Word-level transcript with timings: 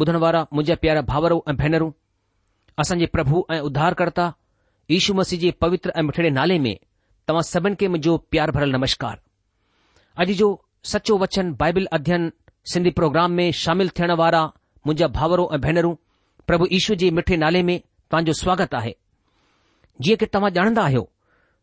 ॿुधण 0.00 0.16
वारा 0.22 0.40
मुंहिंजा 0.54 0.74
प्यार 0.82 1.00
भाउरो 1.10 1.36
ऐं 1.50 1.54
भेनरूं 1.60 1.90
असां 2.82 2.96
जे 2.98 3.06
प्रभु 3.14 3.38
ऐं 3.54 3.60
उद्धारकर्ता 3.68 4.26
ईशू 4.96 5.14
मसीह 5.20 5.38
जे 5.44 5.50
पवित्र 5.64 5.92
ऐं 5.98 6.02
मिठड़े 6.08 6.30
नाले 6.38 6.58
में 6.66 6.76
तव्हां 7.30 7.42
सभिनी 7.52 7.76
खे 7.80 7.88
मुंहिंजो 7.94 8.12
प्यार 8.34 8.50
भरियलु 8.56 8.76
नमस्कार 8.78 9.16
अॼु 10.24 10.34
जो 10.42 10.48
सचो 10.92 11.16
वचन 11.22 11.50
बाइबिल 11.62 11.88
अध्ययन 11.98 12.30
सिंधी 12.74 12.90
प्रोग्राम 13.00 13.32
में 13.40 13.46
शामिल 13.62 13.90
थियण 13.98 14.12
वारा 14.22 14.44
मुंहिंजा 14.86 15.08
भाउरो 15.18 15.48
ऐं 15.56 15.60
भेनरु 15.66 15.90
प्रभु 16.52 16.70
यीशू 16.76 16.94
जे 17.02 17.10
मिठे 17.18 17.36
नाले 17.44 17.62
में 17.70 17.74
तव्हां 17.80 18.24
जो 18.30 18.36
स्वागतु 18.42 18.76
आहे 18.82 18.94
जीअं 20.06 20.22
की 20.24 20.30
तव्हां 20.36 20.52
ॼाणंदा 20.60 20.84
आहियो 20.90 21.04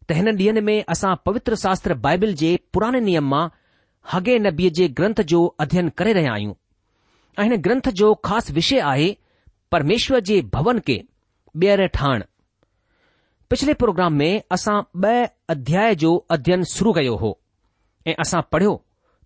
त 0.08 0.20
हिन 0.20 0.34
ॾींहनि 0.42 0.66
में 0.72 0.76
असां 0.98 1.16
पवित्र 1.30 1.62
शास्त्र 1.64 2.00
बाइबिल 2.10 2.36
जे 2.44 2.52
पुराने 2.74 3.04
नियम 3.10 3.34
मां 3.38 3.46
हगे 4.16 4.38
नबीअ 4.50 4.76
जे 4.82 4.90
ग्रंथ 5.02 5.28
जो 5.34 5.44
अध्यन 5.68 5.90
करे 6.02 6.18
रहियां 6.22 6.36
आहियूं 6.38 6.56
हिन 7.44 7.56
ग्रंथ 7.62 7.88
जो 8.00 8.14
ख़ासि 8.26 8.54
विषय 8.54 8.80
आहे 8.90 9.08
परमेश्वर 9.72 10.20
जे 10.30 10.42
भवन 10.54 10.80
खे 10.88 11.02
ॿीहर 11.62 11.86
ठाहिण 11.94 12.24
पिछले 13.50 13.74
प्रोग्राम 13.82 14.14
में 14.22 14.42
असां 14.52 14.76
ॿ 15.02 15.28
अध्याय 15.50 15.96
जो 16.04 16.10
अध्ययन 16.36 16.64
शुरू 16.72 16.92
कयो 16.94 17.16
हो 17.22 17.30
ऐ 18.08 18.14
असां 18.24 18.42
पढ़ियो 18.52 18.74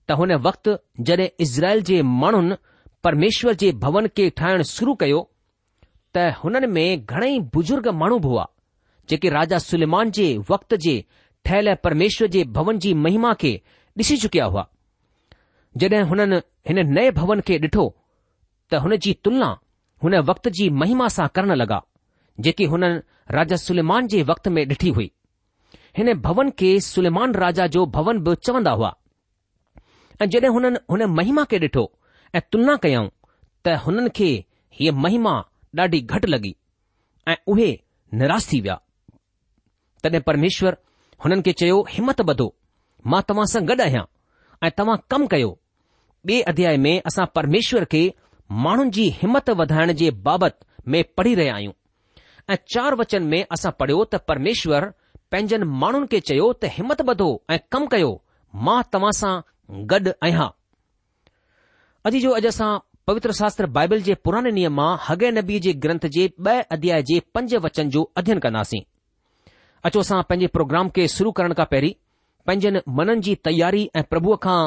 त 0.09 0.15
हुन 0.19 0.31
वक्त 0.47 0.69
जॾहिं 1.09 1.27
इज़राइल 1.45 1.81
जे 1.89 2.01
माण्हुनि 2.21 2.56
परमेश्वर 3.03 3.53
जे 3.63 3.71
भवन 3.85 4.07
खे 4.17 4.29
ठाहिण 4.41 4.61
शुरू 4.75 4.94
कयो 5.03 5.21
त 6.15 6.25
हुननि 6.44 6.67
में 6.77 7.06
घणेई 7.06 7.39
बुजुर्ग 7.56 7.88
माण्हू 8.01 8.17
हुआ 8.29 8.45
जेके 9.09 9.29
राजा 9.38 9.57
सुलेमान 9.67 10.11
जे 10.19 10.27
वक्त 10.51 10.75
जे 10.88 10.95
ठहियल 11.45 11.73
परमेश्वर 11.83 12.27
जे 12.38 12.44
भवन 12.59 12.79
जी 12.85 12.94
महिमा 13.06 13.33
खे 13.41 13.53
ॾिसी 14.00 14.17
चुकिया 14.25 14.45
हुआ 14.53 14.67
जड॒हिं 15.81 16.03
हुननि 16.13 16.35
हिन 16.69 16.88
नए 16.94 17.11
भवन 17.21 17.41
खे 17.47 17.57
ॾिठो 17.67 17.88
त 18.71 18.75
हुन 18.83 18.95
जी 19.04 19.12
तुलना 19.24 19.50
हुन 20.04 20.16
वक़्त 20.30 20.48
जी 20.57 20.69
महिमा 20.81 21.07
सां 21.16 21.27
करण 21.36 21.51
लॻा 21.62 21.80
जेकी 22.45 22.66
हुननि 22.71 23.00
राजा 23.36 23.56
सुलेमान 23.68 24.07
जे 24.12 24.21
वक़्त 24.31 24.48
में 24.56 24.63
ॾिठी 24.74 24.89
हुई 24.98 25.10
हिन 25.98 26.13
भवन 26.27 26.50
खे 26.60 26.69
सुलेमान 26.94 27.33
राजा 27.44 27.68
जो 27.75 27.86
भवन 27.95 28.19
बि 28.27 28.36
चवंदा 28.45 28.71
हुआ 28.80 28.92
ऐं 30.21 30.27
जॾहिं 30.33 30.51
हुननि 30.56 30.80
हुन 30.92 31.04
महिमा 31.16 31.44
खे 31.54 31.60
ॾिठो 31.66 31.83
ऐं 32.36 32.42
तुलना 32.51 32.75
कयऊं 32.83 33.07
त 33.66 33.75
हुननि 33.86 34.10
खे 34.19 34.30
हीअ 34.80 34.94
महिमा 35.06 35.33
ॾाढी 35.80 36.01
घटि 36.13 36.27
लॻी 36.33 36.56
ऐं 37.31 37.38
उहे 37.51 37.69
निराश 38.21 38.48
थी 38.54 38.62
विया 38.66 38.80
तॾहिं 40.04 40.21
परमेश्वर 40.30 40.77
हुननि 41.25 41.42
खे 41.48 41.51
चयो 41.63 41.80
हिमत 41.95 42.21
ॿधो 42.31 42.48
मां 43.12 43.21
तव्हां 43.27 43.48
सां 43.56 43.66
गॾु 43.71 43.81
आहियां 43.88 44.06
ऐं 44.66 44.71
तव्हां 44.77 44.98
कमु 45.12 45.27
कयो 45.36 45.51
ॿिए 46.30 46.42
अध्याय 46.51 46.75
में 46.86 46.94
असां 47.10 47.25
परमेश्वर 47.36 47.83
खे 47.94 48.01
माण्हुनि 48.51 48.89
जी 48.93 49.03
हिमत 49.21 49.49
वधाइण 49.57 49.91
जे 49.95 50.09
बाबति 50.25 50.65
में 50.91 51.03
पढ़ी 51.17 51.33
रहिया 51.35 51.55
आहियूं 51.55 51.73
ऐं 52.49 52.55
चार 52.73 52.95
वचन 52.99 53.23
में 53.33 53.43
असां 53.51 53.71
पढ़ियो 53.79 54.03
त 54.13 54.19
परमेश्वर 54.27 54.85
पंहिंजनि 55.31 55.65
माण्हुनि 55.81 56.07
खे 56.13 56.19
चयो 56.29 56.51
त 56.63 56.71
हिमत 56.77 57.01
वधो 57.09 57.27
ऐं 57.49 57.57
कमु 57.71 57.87
कयो 57.91 58.09
मां 58.67 58.81
तव्हां 58.93 59.11
सां 59.19 59.33
गॾु 59.91 60.11
आहियां 60.23 60.47
अॼु 62.09 62.21
जो 62.25 62.31
अॼु 62.39 62.47
असां 62.53 62.69
पवित्र 63.09 63.31
शास्त्र 63.39 63.65
बाइबिल 63.77 64.01
जे 64.07 64.15
पुराणे 64.25 64.51
नियम 64.57 64.73
मां 64.79 64.89
हगे 65.09 65.31
नबी 65.37 65.59
जे 65.67 65.73
ग्रंथ 65.85 66.07
जे 66.17 66.27
ॿ 66.47 66.63
अध्याय 66.77 67.03
जे 67.11 67.19
पंज 67.37 67.55
वचन 67.67 67.89
जो 67.97 68.03
अध्ययन 68.21 68.39
कंदासीं 68.47 68.81
अचो 69.89 69.99
असां 70.07 70.21
पंहिंजे 70.29 70.47
प्रोग्राम 70.59 70.89
खे 70.97 71.07
शुरू 71.17 71.31
करण 71.39 71.53
खां 71.61 71.65
पहिरीं 71.75 71.93
पंहिंजनि 72.47 72.81
मननि 73.01 73.25
जी 73.29 73.35
तयारी 73.49 73.89
ऐं 73.95 74.03
प्रभुअ 74.15 74.37
खां 74.47 74.59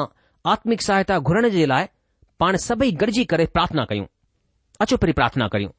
आत्मिक 0.55 0.87
सहायता 0.89 1.19
घुरण 1.31 1.49
जे 1.57 1.65
लाइ 1.73 1.87
पाण 2.43 2.55
सभई 2.61 2.89
गॾिजी 3.01 3.23
करे 3.31 3.45
प्रार्थना 3.55 3.83
कयूं 3.89 4.05
अचो 4.83 4.95
पहिरीं 5.01 5.13
प्रार्थना 5.17 5.47
करियूं 5.51 5.69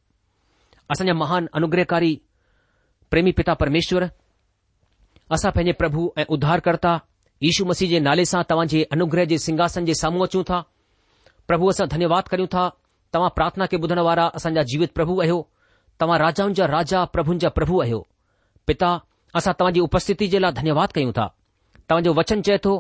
असांजा 0.92 1.14
महान 1.22 1.46
अनुग्रहकारी 1.58 2.12
प्रेमी 3.10 3.32
पिता 3.38 3.54
परमेश्वर 3.62 4.02
असां 5.36 5.50
पंहिंजे 5.56 5.72
प्रभु 5.80 6.04
ऐं 6.18 6.24
उद्धारकर्ता 6.36 6.92
यशु 7.46 7.64
मसीह 7.70 7.88
जे 7.90 7.98
नाले 8.06 8.24
सां 8.30 8.40
तव्हां 8.52 8.80
अनुग्रह 8.96 9.24
जे 9.32 9.38
सिंघासन 9.46 9.84
जे 9.90 9.94
साम्हूं 10.00 10.22
अचूं 10.28 10.42
था 10.50 10.60
प्रभु 11.48 11.68
असां 11.74 11.86
धन्यवाद 11.94 12.28
करियूं 12.34 12.48
था 12.54 12.64
तव्हां 13.16 13.30
प्रार्थना 13.40 13.66
खे 13.72 13.80
बुधण 13.84 14.00
वारा 14.08 14.24
असांजा 14.40 14.62
जीवित 14.72 14.92
प्रभु 15.00 15.18
आहियो 15.24 15.36
तव्हां 16.00 16.18
राजाउनि 16.24 16.54
जा 16.60 16.66
राजा 16.76 17.04
प्रभुनि 17.16 17.42
जा 17.44 17.48
प्रभु 17.58 17.80
आहियो 17.86 17.98
पिता 18.72 18.90
असां 19.42 19.54
तव्हांजी 19.58 19.80
उपस्थिति 19.88 20.28
जे 20.36 20.40
लाइ 20.46 20.56
धन्यवाद 20.62 20.96
कयूं 21.00 21.12
था 21.20 21.28
तव्हांजो 21.74 22.14
वचन 22.20 22.46
चए 22.48 22.56
तो 22.68 22.72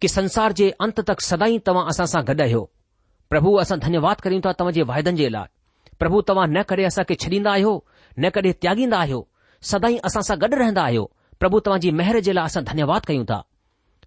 कि 0.00 0.10
संसार 0.16 0.56
जे 0.62 0.70
अंत 0.88 1.04
तक 1.12 1.20
सदाई 1.30 1.60
तव्हां 1.68 1.84
असां 1.94 2.08
सां 2.14 2.24
गॾु 2.32 2.36
आहियो 2.48 2.64
પ્રભુ 3.30 3.50
અસં 3.62 3.78
ધન્યવાદ 3.84 4.18
કરિયું 4.22 4.42
તા 4.46 4.54
તમજે 4.58 4.82
વાહદન 4.90 5.16
જેલા 5.20 5.46
પ્રભુ 6.00 6.18
તવા 6.26 6.46
ન 6.54 6.58
કરે 6.68 6.82
અસા 6.90 7.04
કે 7.08 7.14
છડીન 7.20 7.46
આયો 7.50 7.76
ન 8.22 8.24
કરે 8.34 8.50
ત્યાગીન 8.60 8.94
આયો 8.98 9.22
સદાઈ 9.70 10.00
અસા 10.08 10.22
સા 10.28 10.38
ગડ 10.40 10.54
રહેnda 10.60 10.82
આયો 10.84 11.06
પ્રભુ 11.40 11.56
તવાજી 11.64 11.92
મહેર 11.98 12.16
જેલા 12.26 12.46
અસા 12.48 12.62
ધન્યવાદ 12.68 13.04
કઈઉં 13.08 13.26
તા 13.30 13.42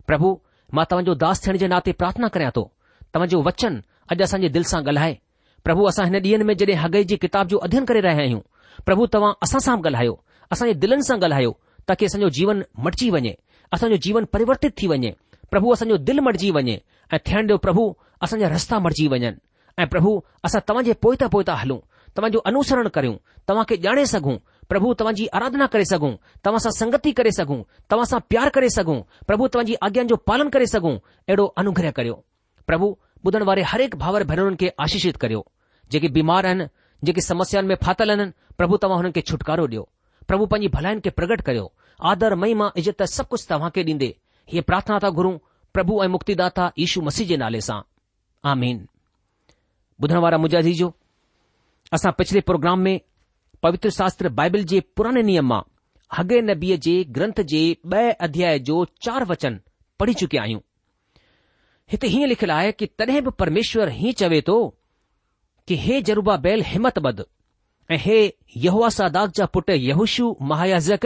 પ્રભુ 0.07 0.29
મા 0.75 0.89
તમજો 0.89 1.13
દાસ 1.21 1.39
થણ 1.41 1.59
જે 1.61 1.67
નાતે 1.71 1.91
પ્રાર્થના 1.99 2.29
કરયા 2.33 2.55
તો 2.57 2.63
તમજો 3.13 3.37
વચન 3.47 3.75
અજ 4.11 4.19
અસંજે 4.25 4.49
દિલ 4.55 4.63
સા 4.71 4.81
ગલહાય 4.85 5.19
પ્રભુ 5.65 5.81
અસા 5.91 6.05
હેન 6.07 6.19
દીન 6.25 6.43
મે 6.47 6.53
જેડે 6.59 6.75
હગઈજી 6.83 7.19
કિતાબ 7.23 7.45
જો 7.51 7.57
અધ્યન 7.65 7.85
કરે 7.87 7.99
રહે 8.05 8.11
આય 8.15 8.31
હું 8.33 8.43
પ્રભુ 8.87 9.03
તવા 9.13 9.31
અસા 9.45 9.59
સામ 9.67 9.79
ગલહાયો 9.83 10.15
અસા 10.53 10.73
દિલન 10.81 11.01
સા 11.07 11.19
ગલહાયો 11.21 11.53
તાકે 11.85 12.05
સંજો 12.11 12.29
જીવન 12.35 12.59
મરચી 12.83 13.11
વણે 13.13 13.33
અસા 13.73 13.89
જો 13.93 13.97
જીવન 14.05 14.25
પરિવર્તિત 14.33 14.73
થી 14.79 14.87
વણે 14.91 15.11
પ્રભુ 15.51 15.75
સન્યો 15.79 15.97
દિલ 16.07 16.19
મરજી 16.25 16.53
વણે 16.55 16.75
એ 17.15 17.17
થેંડો 17.27 17.55
પ્રભુ 17.65 17.83
અસં 18.23 18.41
રસ્તા 18.53 18.79
મરજી 18.85 19.09
વણ 19.13 19.35
એ 19.81 19.83
પ્રભુ 19.91 20.11
અસા 20.45 20.61
તમજે 20.67 20.93
પોયતા 21.03 21.33
પોયતા 21.33 21.61
હલુ 21.63 21.77
તમજો 22.15 22.39
અનુસરણ 22.49 22.89
કર્યુ 22.95 23.15
તમાકે 23.47 23.75
જાણે 23.85 24.05
સગુ 24.13 24.33
પ્રભુ 24.71 24.87
તમજી 24.99 25.29
આરાધના 25.35 25.71
કરે 25.73 25.85
સગુ 25.91 26.09
તમસા 26.43 26.77
સંગતિ 26.79 27.11
કરે 27.17 27.31
સગુ 27.39 27.57
તમસા 27.89 28.21
પ્યાર 28.29 28.49
કરે 28.55 28.69
સગુ 28.77 28.95
પ્રભુ 29.27 29.43
તમજી 29.53 29.77
આગ્યનો 29.85 30.15
પાલન 30.27 30.49
કરે 30.53 30.65
સગુ 30.73 30.91
એડો 31.31 31.45
અનુગ્રહ 31.59 31.91
કર્યો 31.97 32.17
પ્રભુ 32.69 32.87
બુદનવારે 33.23 33.63
દરેક 33.73 33.91
ભાવર 34.01 34.23
ભણન 34.29 34.57
કે 34.61 34.67
આશીષિત 34.77 35.17
કર્યો 35.21 35.43
જે 35.91 35.97
કે 36.01 36.07
બીમાર 36.15 36.43
હન 36.51 36.59
જે 37.05 37.11
કે 37.15 37.21
સમસ્યા 37.29 37.67
મે 37.69 37.75
ફાતલન 37.83 38.21
પ્રભુ 38.59 38.75
તમહોને 38.81 39.09
કે 39.15 39.21
છુટકારો 39.27 39.65
દયો 39.71 39.85
પ્રભુ 40.29 40.43
પની 40.51 40.69
ભલાઈન 40.75 41.01
કે 41.03 41.09
પ્રગટ 41.17 41.41
કર્યો 41.47 41.67
આદર 42.09 42.31
મૈમા 42.41 42.71
ઇજ્તા 42.79 43.07
સબ 43.15 43.25
કુછ 43.31 43.45
તવાકે 43.49 43.81
દીંદે 43.87 44.09
हीअ 44.51 44.61
प्रार्थना 44.67 44.99
था 45.03 45.09
घुरूं 45.19 45.37
प्रभु 45.73 46.03
ऐं 46.03 46.07
मुक्तिदाता 46.09 46.71
यीशू 46.79 47.01
मसीह 47.07 47.27
जे 47.31 47.37
नाले 47.41 47.61
सां 47.69 47.79
आमीन 48.51 48.85
ॿुधण 50.03 50.17
वारा 50.25 50.37
मुंहिंजा 50.37 50.61
जीजो 50.67 50.91
असां 51.93 52.11
पिछले 52.19 52.41
प्रोग्राम 52.51 52.79
में 52.87 52.99
पवित्र 53.63 53.89
शास्त्र 53.99 54.29
बाइबल 54.39 54.63
जे 54.71 54.79
पुराणे 54.97 55.21
नियम 55.29 55.47
मां 55.53 55.61
हगे 56.17 56.41
नबीअ 56.49 56.77
जे 56.87 56.95
ग्रंथ 57.17 57.41
जे 57.53 57.61
ॿ 57.93 58.15
अध्याय 58.27 58.59
जो 58.71 58.83
चार 59.07 59.25
वचन 59.31 59.59
पढ़ी 59.99 60.13
चुकिया 60.23 60.41
आहियूं 60.43 60.61
हिते 61.91 62.07
हीअं 62.13 62.27
लिखियलु 62.31 62.53
आहे 62.53 62.71
कि 62.79 62.85
तॾहिं 63.01 63.21
बि 63.23 63.31
परमेश्वर 63.41 63.89
हीअं 63.99 64.13
चवे 64.23 64.41
थो 64.47 64.55
कि 65.67 65.75
हे 65.85 66.01
जरूबा 66.09 66.35
बैल 66.47 66.61
हिमत 66.73 66.99
बद 67.07 67.23
ऐं 67.91 67.97
हे 68.07 68.17
यहुआ 68.65 68.89
सादाक 68.97 69.31
जा 69.39 69.45
पुट 69.57 69.69
यहुशु 69.89 70.35
महायाज़क 70.51 71.05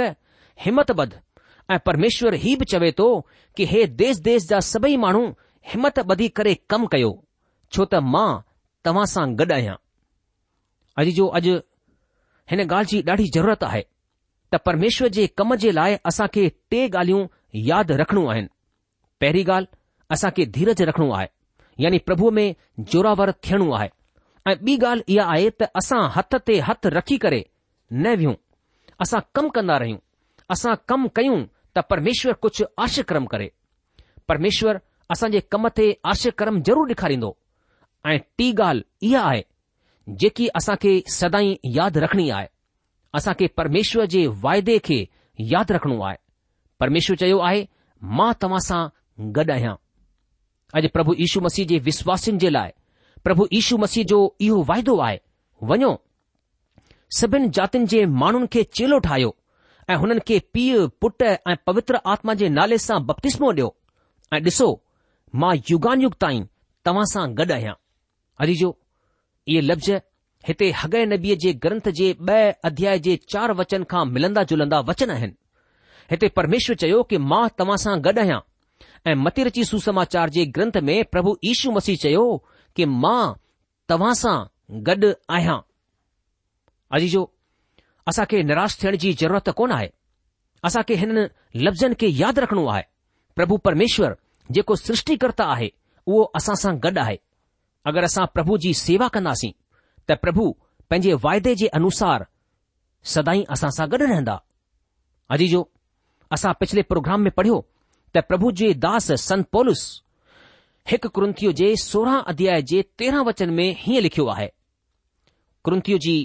हिमत 0.66 0.92
बद 1.02 1.20
ऐं 1.72 1.78
परमेश्वर 1.86 2.34
ही 2.44 2.56
बि 2.60 2.66
चवे 2.72 2.92
थो 3.00 3.08
कि 3.58 3.66
हे 3.66 3.86
देस 3.88 4.18
देस 4.22 4.48
जा 4.50 4.60
सभई 4.74 4.96
माण्हू 5.04 5.26
हिमत 5.74 6.00
ॿधी 6.00 6.28
करे 6.38 6.54
कमु 6.70 6.88
कयो 6.94 7.12
छो 7.74 7.86
त 7.94 8.02
मां 8.16 8.32
तव्हां 8.86 9.06
सां 9.14 9.26
गॾु 9.42 9.54
आहियां 9.56 9.76
अॼु 11.04 11.12
जो 11.20 11.28
अॼु 11.40 11.54
हिन 12.52 12.60
ॻाल्हि 12.66 12.84
जी 12.92 13.02
ॾाढी 13.12 13.26
ज़रूरत 13.36 13.64
आहे 13.64 13.82
त 14.54 14.60
परमेश्वर 14.66 15.08
जे 15.18 15.28
कम 15.38 15.56
जे 15.66 15.72
लाइ 15.80 15.98
असां 16.12 16.28
खे 16.34 16.48
टे 16.72 16.88
ॻाल्हियूं 16.88 17.24
यादि 17.70 17.98
रखणियूं 18.04 18.32
आहिनि 18.32 18.50
पहिरीं 19.22 19.44
ॻाल्हि 19.46 19.76
असां 20.16 20.32
खे 20.38 20.46
धीरज 20.58 20.82
रखणो 20.92 21.10
आहे 21.20 21.28
यानी 21.84 21.98
प्रभुअ 22.08 22.32
में 22.38 22.48
ज़ोरावर 22.92 23.32
थियणो 23.44 23.72
आहे 23.80 23.90
ऐं 24.52 24.56
ॿी 24.66 24.78
ॻाल्हि 24.90 25.14
इहा 25.16 25.32
आहे 25.34 25.50
त 25.62 25.70
असां 25.84 26.02
हथ 26.18 26.36
ते 26.48 26.60
हथु 26.70 26.90
रखी 27.00 27.18
करे 27.26 27.44
न 28.04 28.16
वियूं 28.22 28.34
असां 29.04 29.20
कमु 29.36 29.50
कंदा 29.56 29.78
रहियूं 29.84 29.98
असां 30.54 30.76
कमु 30.90 31.08
कयूं 31.16 31.44
त 31.76 31.80
परमेश्वर 31.90 32.34
कुझु 32.44 32.66
आशाक्रम 32.84 33.26
करे 33.26 33.48
परमेश्वर 34.28 34.78
असांजे 35.12 35.40
कम 35.52 35.68
ते 35.78 35.86
आशाक्रम 36.12 36.58
ज़रूरु 36.68 36.88
ॾेखारींदो 36.92 37.30
ऐं 38.10 38.18
टी 38.38 38.52
ॻाल्हि 38.60 39.08
इहा 39.10 39.22
आहे 39.30 39.42
जेकी 40.22 40.48
असांखे 40.56 40.94
सदाई 41.14 41.54
यादि 41.76 42.00
रखणी 42.00 42.30
आहे 42.38 42.48
असांखे 43.18 43.48
परमेश्वर 43.58 44.06
जे 44.14 44.26
वाइदे 44.44 44.78
खे 44.84 45.00
यादि 45.52 45.74
रखणो 45.74 46.00
आहे 46.08 46.18
परमेश्वर 46.80 47.16
चयो 47.20 47.38
आहे 47.50 47.66
मां 48.18 48.32
तव्हां 48.44 48.60
सां 48.68 48.88
गॾु 49.36 49.52
आहियां 49.54 49.76
अॼु 50.78 50.88
प्रभु 50.94 51.14
यीशू 51.20 51.42
मसीह 51.48 51.66
जे 51.70 51.78
विश्वासनि 51.90 52.38
जे 52.44 52.52
लाइ 52.54 52.72
प्रभु 53.24 53.46
यीशू 53.54 53.78
मसीह 53.86 54.04
जो 54.10 54.20
इहो 54.48 54.62
वाइदो 54.70 54.98
आहे 55.08 55.18
वञो 55.70 55.92
सभिनि 57.20 57.48
जातियुनि 57.58 57.88
जे 57.94 58.04
माण्हुनि 58.24 58.48
खे 58.54 58.64
चेलो 58.78 58.98
ठाहियो 59.08 59.36
ऐं 59.90 59.96
हुननि 60.02 60.20
खे 60.28 60.38
पीउ 60.54 60.88
पुटु 61.02 61.26
ऐं 61.52 61.56
पवित्र 61.68 62.00
आत्मा 62.14 62.34
जे 62.42 62.50
नाले 62.58 62.78
सां 62.88 63.00
बप्तिस्मो 63.06 63.50
ॾियो 63.54 63.68
ऐं 64.34 64.40
ॾिसो 64.44 64.68
मां 65.42 65.56
युगानयु 65.70 66.10
ताईं 66.24 66.46
तव्हां 66.86 67.06
सां 67.14 67.26
गॾु 67.38 67.54
आहियां 67.54 67.74
अजीजो 68.44 68.70
इहे 69.48 69.62
लफ़्ज़ 69.62 69.92
हिते 70.48 70.70
हग 70.84 70.96
नबीअ 71.14 71.36
जे 71.46 71.54
ग्रंथ 71.66 71.90
जे 72.00 72.12
ॿ 72.14 72.54
अध्याय 72.70 73.00
जे 73.08 73.16
चार 73.34 73.52
वचन 73.62 73.84
खां 73.94 74.06
मिलंदा 74.14 74.44
जुलंदा 74.52 74.80
वचन 74.90 75.12
आहिनि 75.18 75.36
हिते 76.12 76.28
परमेश्वर 76.42 76.76
चयो 76.86 77.04
कि 77.12 77.18
मां 77.34 77.44
तव्हां 77.60 77.78
सां 77.86 77.98
गॾु 78.08 78.20
आहियां 78.26 78.40
ऐं 79.12 79.16
मति 79.26 79.64
सुसमाचार 79.74 80.30
जे 80.38 80.46
ग्रंथ 80.58 80.78
में 80.90 80.96
प्रभु 81.16 81.38
ईशू 81.54 81.72
मसीह 81.80 81.96
चयो 82.08 82.26
कि 82.76 82.86
मां 83.06 83.22
तव्हां 83.94 84.14
सां 84.24 84.38
आहियां 84.82 85.60
अजीजो 86.98 87.30
असांखे 88.08 88.42
निराश 88.44 88.78
थियण 88.82 88.96
जी 89.02 89.12
ज़रूरत 89.20 89.50
कोन 89.58 89.72
आहे 89.72 89.88
असांखे 90.68 90.94
हिननि 91.02 91.24
लफ़्ज़नि 91.66 91.96
खे 92.00 92.08
यादि 92.22 92.42
रखणो 92.44 92.66
आहे 92.74 92.84
प्रभु 93.36 93.56
परमेश्वर 93.68 94.14
जेको 94.56 94.76
सृष्टिकर्ता 94.82 95.46
आहे 95.52 95.70
उहो 96.12 96.24
असां 96.40 96.56
सां 96.64 96.74
गॾु 96.84 97.00
आहे 97.04 97.16
अगरि 97.92 98.06
असां 98.10 98.26
प्रभु 98.34 98.58
जी 98.66 98.74
सेवा 98.80 99.08
कंदासीं 99.16 99.52
त 100.10 100.18
प्रभु 100.24 100.48
पंहिंजे 100.90 101.14
वाइदे 101.26 101.56
जे 101.62 101.68
अनुसार 101.80 102.24
सदाईं 103.14 103.44
असां 103.56 103.70
सां 103.78 103.88
गॾु 103.94 103.98
रहंदा 104.06 104.38
अजी 105.38 105.48
जो 105.54 105.64
असां 106.38 106.52
पिछले 106.60 106.82
प्रोग्राम 106.92 107.22
में 107.22 107.32
पढ़ियो 107.40 107.62
त 108.16 108.26
प्रभु 108.32 108.52
जे 108.64 108.74
दास 108.88 109.12
सन 109.28 109.44
पौलस 109.58 109.82
हिकु 110.92 111.10
कृंथीअ 111.18 111.52
जे 111.62 111.76
सोरहं 111.88 112.22
अध्याय 112.34 112.62
जे 112.74 112.82
तेरहं 113.00 113.26
वचन 113.32 113.50
में 113.62 113.68
हीअं 113.84 114.02
लिखियो 114.08 114.28
आहे 114.36 114.48
क्रंथीअ 115.66 115.98
जी 116.08 116.16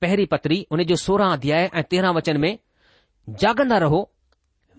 पहिरीं 0.00 0.26
पत्री 0.32 0.60
उन 0.72 0.82
जो 0.90 0.96
सोरहं 0.96 1.32
अध्याय 1.32 1.68
ऐं 1.74 1.82
तेरहं 1.90 2.12
वचन 2.16 2.36
में 2.40 2.56
जागंदा 3.40 3.78
रहो 3.78 3.98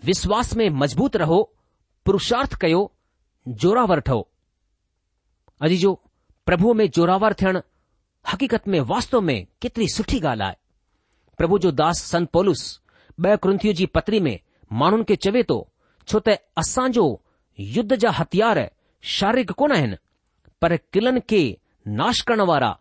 विश्वास 0.05 0.55
में 0.57 0.69
मज़बूत 0.83 1.15
रहो 1.21 1.41
पुरुषार्थ 2.05 2.53
कयो 2.61 2.79
जोरावर 3.63 3.99
ठहो 4.07 4.27
अॼु 5.67 5.75
जो 5.83 5.93
प्रभुअ 6.45 6.73
में 6.77 6.89
जोरावर 6.97 7.33
थियणु 7.41 7.59
हक़ीक़त 8.31 8.67
में 8.73 8.79
वास्तव 8.91 9.21
में 9.27 9.37
केतिरी 9.61 9.87
सुठी 9.95 10.19
ॻाल्हि 10.19 10.45
आहे 10.47 10.55
प्रभु 11.37 11.59
जो 11.65 11.71
दास 11.81 12.01
संत 12.11 12.29
पोलुस 12.37 12.63
ॿ 13.29 13.35
क्रंथियूं 13.43 13.73
जी 13.79 13.85
पत्री 13.95 14.19
में 14.27 14.37
माण्हुनि 14.81 15.03
खे 15.09 15.15
चवे 15.15 15.41
थो 15.43 15.55
तो, 15.61 15.69
छो 16.07 16.19
त 16.27 16.35
असांजो 16.57 17.03
युद्ध 17.77 17.95
जा 18.03 18.09
हथियार 18.19 18.59
शारीरिक 19.15 19.51
कोन 19.61 19.71
आहिनि 19.77 19.95
पर 20.61 20.75
किलनि 20.93 21.19
खे 21.33 21.41
नाश 22.01 22.21
करण 22.29 22.41
वारा 22.51 22.71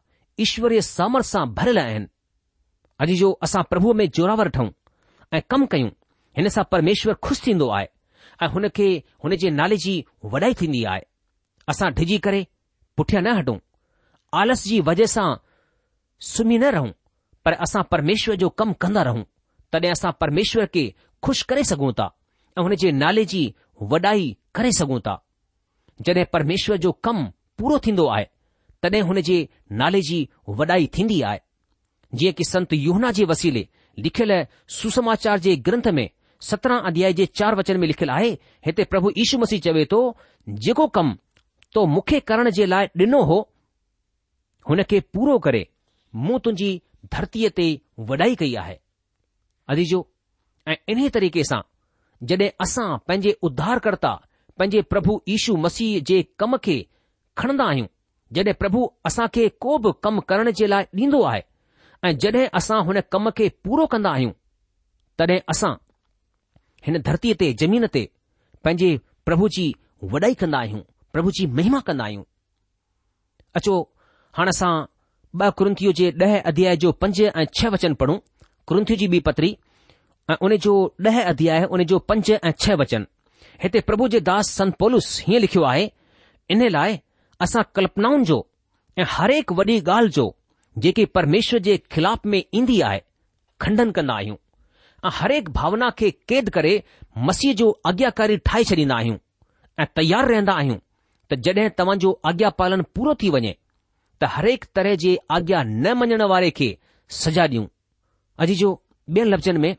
ईश्वरीय 0.46 0.80
सामर 0.90 1.22
सां 1.32 1.46
भरियल 1.58 1.78
आहिनि 1.84 2.06
अॼु 3.02 3.14
जो 3.16 3.28
असां 3.42 3.62
प्रभुअ 3.70 3.92
में 3.96 4.08
जोरावर 4.16 4.48
ठहूं 4.54 4.68
ऐं 5.36 5.40
कमु 5.50 5.66
कयूं 5.72 5.88
हिन 6.36 6.48
सां 6.56 6.64
परमेश्वर 6.72 7.14
खु़शि 7.26 7.42
थींदो 7.46 7.68
आहे 7.76 7.86
ऐं 8.42 8.48
हुन 8.54 8.68
खे 8.76 8.86
हुन 9.24 9.34
जे 9.42 9.50
नाले 9.60 9.76
जी 9.84 9.94
वॾाई 10.32 10.54
थींदी 10.60 10.82
आहे 10.92 11.00
असां 11.72 11.90
डिॼी 12.00 12.18
करे 12.26 12.44
पुठियां 12.96 13.22
न 13.24 13.34
हटूं 13.40 13.56
आलस 14.40 14.64
जी 14.64 14.80
वजह 14.88 15.06
सां 15.14 15.28
सुम्ही 16.34 16.58
न 16.58 16.72
रहूं 16.76 16.90
पर 17.44 17.52
असां 17.66 17.82
परमेश्वर 17.94 18.36
जो 18.44 18.48
कमु 18.60 18.72
कंदा 18.84 19.02
रहूं 19.08 19.22
तॾहिं 19.72 19.90
असां 19.96 20.12
परमेश्वर 20.20 20.66
खे 20.74 20.84
खु़शि 21.26 21.44
करे 21.48 21.64
सघूं 21.72 21.92
था 22.00 22.10
ऐं 22.58 22.62
हुन 22.62 22.74
जे 22.84 22.92
नाले 23.02 23.24
जी 23.32 23.42
वॾाई 23.94 24.28
करे 24.54 24.72
सघूं 24.80 25.00
था 25.06 25.16
जॾहिं 26.06 26.24
परमेश्वर 26.32 26.76
जो 26.86 26.92
कमु 27.08 27.24
पूरो 27.58 27.78
थींदो 27.86 28.06
आहे 28.16 28.24
तॾहिं 28.82 29.02
हुन 29.10 29.20
जे 29.30 29.46
नाले 29.82 30.00
जी 30.10 30.26
वॾाई 30.60 30.86
थींदी 30.96 31.20
आहे 31.30 31.48
जीअं 32.14 32.32
की 32.34 32.44
संत 32.44 32.72
युहना 32.72 33.10
जे 33.16 33.24
वसीले 33.24 33.66
लिखियल 33.98 34.32
सुसमाचार 34.76 35.38
जे 35.40 35.54
ग्रंथ 35.68 35.86
में 35.94 36.08
सत्रहं 36.48 36.80
अध्याय 36.90 37.12
जे 37.12 37.26
चार 37.40 37.54
वचन 37.56 37.76
में 37.80 37.86
लिखियलु 37.86 38.12
आहे 38.12 38.30
हिते 38.66 38.84
प्रभु 38.92 39.10
इशू 39.24 39.38
मसीह 39.38 39.60
चवे 39.64 39.84
थो 39.92 40.00
जेको 40.66 40.86
कमु 40.98 41.14
तो 41.74 41.84
मूंखे 41.86 42.20
करण 42.30 42.50
जे 42.58 42.66
लाइ 42.66 42.86
ॾिनो 43.00 43.22
हो 43.30 43.36
हुन 44.68 44.82
खे 44.90 45.00
पूरो 45.14 45.38
करे 45.46 45.66
मूं 46.22 46.38
तुंहिंजी 46.46 46.70
धरतीअ 47.14 47.50
ते 47.58 47.66
वॾाई 48.10 48.34
कई 48.40 48.54
आहे 48.62 48.78
अदीजो 49.74 50.00
ऐं 50.68 50.76
इन्हीअ 50.94 51.10
तरीक़े 51.16 51.44
सां 51.50 51.60
जॾहिं 52.32 52.48
असां 52.64 52.88
पंहिंजे 53.08 53.36
उध्धारकर्ता 53.48 54.10
पंहिंजे 54.58 54.82
प्रभु 54.92 55.20
यीशु 55.28 55.56
मसीह 55.66 56.00
जे 56.10 56.20
कम 56.38 56.56
खे 56.66 56.76
खणंदा 57.42 57.64
आहियूं 57.74 57.86
जॾहिं 58.38 58.54
प्रभु 58.64 58.82
असां 59.12 59.26
खे 59.36 59.48
को 59.66 59.78
बि 59.86 59.92
कमु 60.08 60.20
करण 60.32 60.50
जे 60.62 60.66
लाइ 60.74 60.84
ॾींदो 61.04 61.22
आहे 61.32 61.42
ऐं 62.04 62.12
जॾहिं 62.20 62.46
असां 62.58 62.80
हुन 62.86 63.00
कम 63.12 63.28
खे 63.38 63.48
पूरो 63.64 63.84
कंदा 63.92 64.10
आहियूं 64.10 64.32
तॾहिं 65.18 65.38
असां 65.54 65.72
हिन 66.86 66.96
धरतीअ 67.06 67.34
ते 67.40 67.52
जमीन 67.62 67.86
ते 67.94 68.02
पंहिंजे 68.64 68.90
प्रभु 69.28 69.48
जी 69.56 69.64
वॾाई 70.12 70.34
कंदा 70.42 70.58
आहियूं 70.64 70.80
प्रभु 71.12 71.30
जी 71.38 71.46
महिमा 71.58 71.80
कंदा 71.88 72.04
आहियूं 72.04 72.24
अचो 73.60 73.74
हाणे 74.38 74.54
असां 74.56 74.72
ॿ 75.44 75.50
क्रंथीअ 75.58 75.90
जे 75.98 76.06
ॾह 76.20 76.32
अध्याय 76.50 76.76
जो 76.84 76.90
पंज 77.02 77.20
ऐं 77.26 77.44
छह 77.58 77.68
वचन 77.74 77.92
पढ़ूं 78.00 78.16
क्रंथी 78.68 78.96
जी 79.02 79.06
ॿी 79.12 79.18
पत्री 79.28 79.50
ऐं 80.32 80.36
उन 80.46 80.56
जो 80.64 80.74
ॾह 81.08 81.20
अध्याय 81.22 81.64
उन 81.76 81.82
जो 81.92 81.98
पंज 82.12 82.30
ऐं 82.38 82.50
छह 82.64 82.74
वचन 82.82 83.04
हिते 83.62 83.80
प्रभु 83.90 84.08
जे 84.16 84.20
दास 84.30 84.50
संत 84.58 84.72
पोलिस 84.80 85.08
हीअं 85.26 85.40
लिखियो 85.46 85.62
आहे 85.74 85.84
इन 86.54 86.66
लाइ 86.78 86.98
असां 87.46 87.62
कल्पनाउनि 87.78 88.24
जो 88.32 88.38
ऐं 88.98 89.06
हरेक 89.18 89.52
वॾी 89.60 89.78
ॻाल्हि 89.86 90.10
जो 90.20 90.28
जेके 90.84 91.04
परमेश्वर 91.14 91.60
जे 91.68 91.76
ख़िलाफ़ 91.92 92.26
में 92.32 92.42
ईंदी 92.58 92.80
आहे 92.88 93.00
खंडन 93.60 93.90
कंदा 93.96 94.14
आहियूं 94.18 94.36
ऐं 95.06 95.10
हरेक 95.14 95.48
भावना 95.58 95.88
खे 95.98 96.10
क़ैद 96.28 96.48
करे 96.56 96.72
मसीह 97.30 97.54
जो 97.60 97.66
आज्ञाकारी 97.90 98.36
ठाहे 98.48 98.64
छॾींदा 98.70 98.96
आहियूं 98.96 99.16
ऐं 99.82 99.86
तयार 99.96 100.28
रहंदा 100.32 100.52
आहियूं 100.62 100.76
त 101.32 101.38
जड॒हिं 101.46 101.68
तव्हांजो 101.78 102.12
आज्ञा 102.30 102.50
पालन 102.62 102.82
पूरो 102.98 103.14
थी 103.22 103.28
वञे 103.36 103.52
त 104.22 104.30
हरेक 104.36 104.64
तरह 104.78 104.94
जे 105.04 105.16
आज्ञा 105.38 105.62
न 105.66 105.92
मञण 106.04 106.22
वारे 106.34 106.50
खे 106.62 106.70
सजा 107.22 107.44
ॾियूं 107.50 107.66
अॼु 108.44 108.54
जो 108.62 108.70
ॿियनि 109.16 109.30
लफ़्ज़नि 109.30 109.58
में 109.66 109.74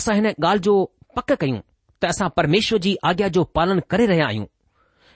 असां 0.00 0.14
हिन 0.20 0.28
ॻाल्हि 0.32 0.62
जो 0.68 0.76
पक 1.16 1.32
कयूं 1.40 1.60
त 2.02 2.12
असां 2.12 2.28
परमेश्वर 2.40 2.78
जी 2.86 2.96
आज्ञा 3.10 3.28
जो 3.38 3.44
पालन 3.58 3.80
करे 3.90 4.06
रहिया 4.12 4.26
आहियूं 4.28 4.46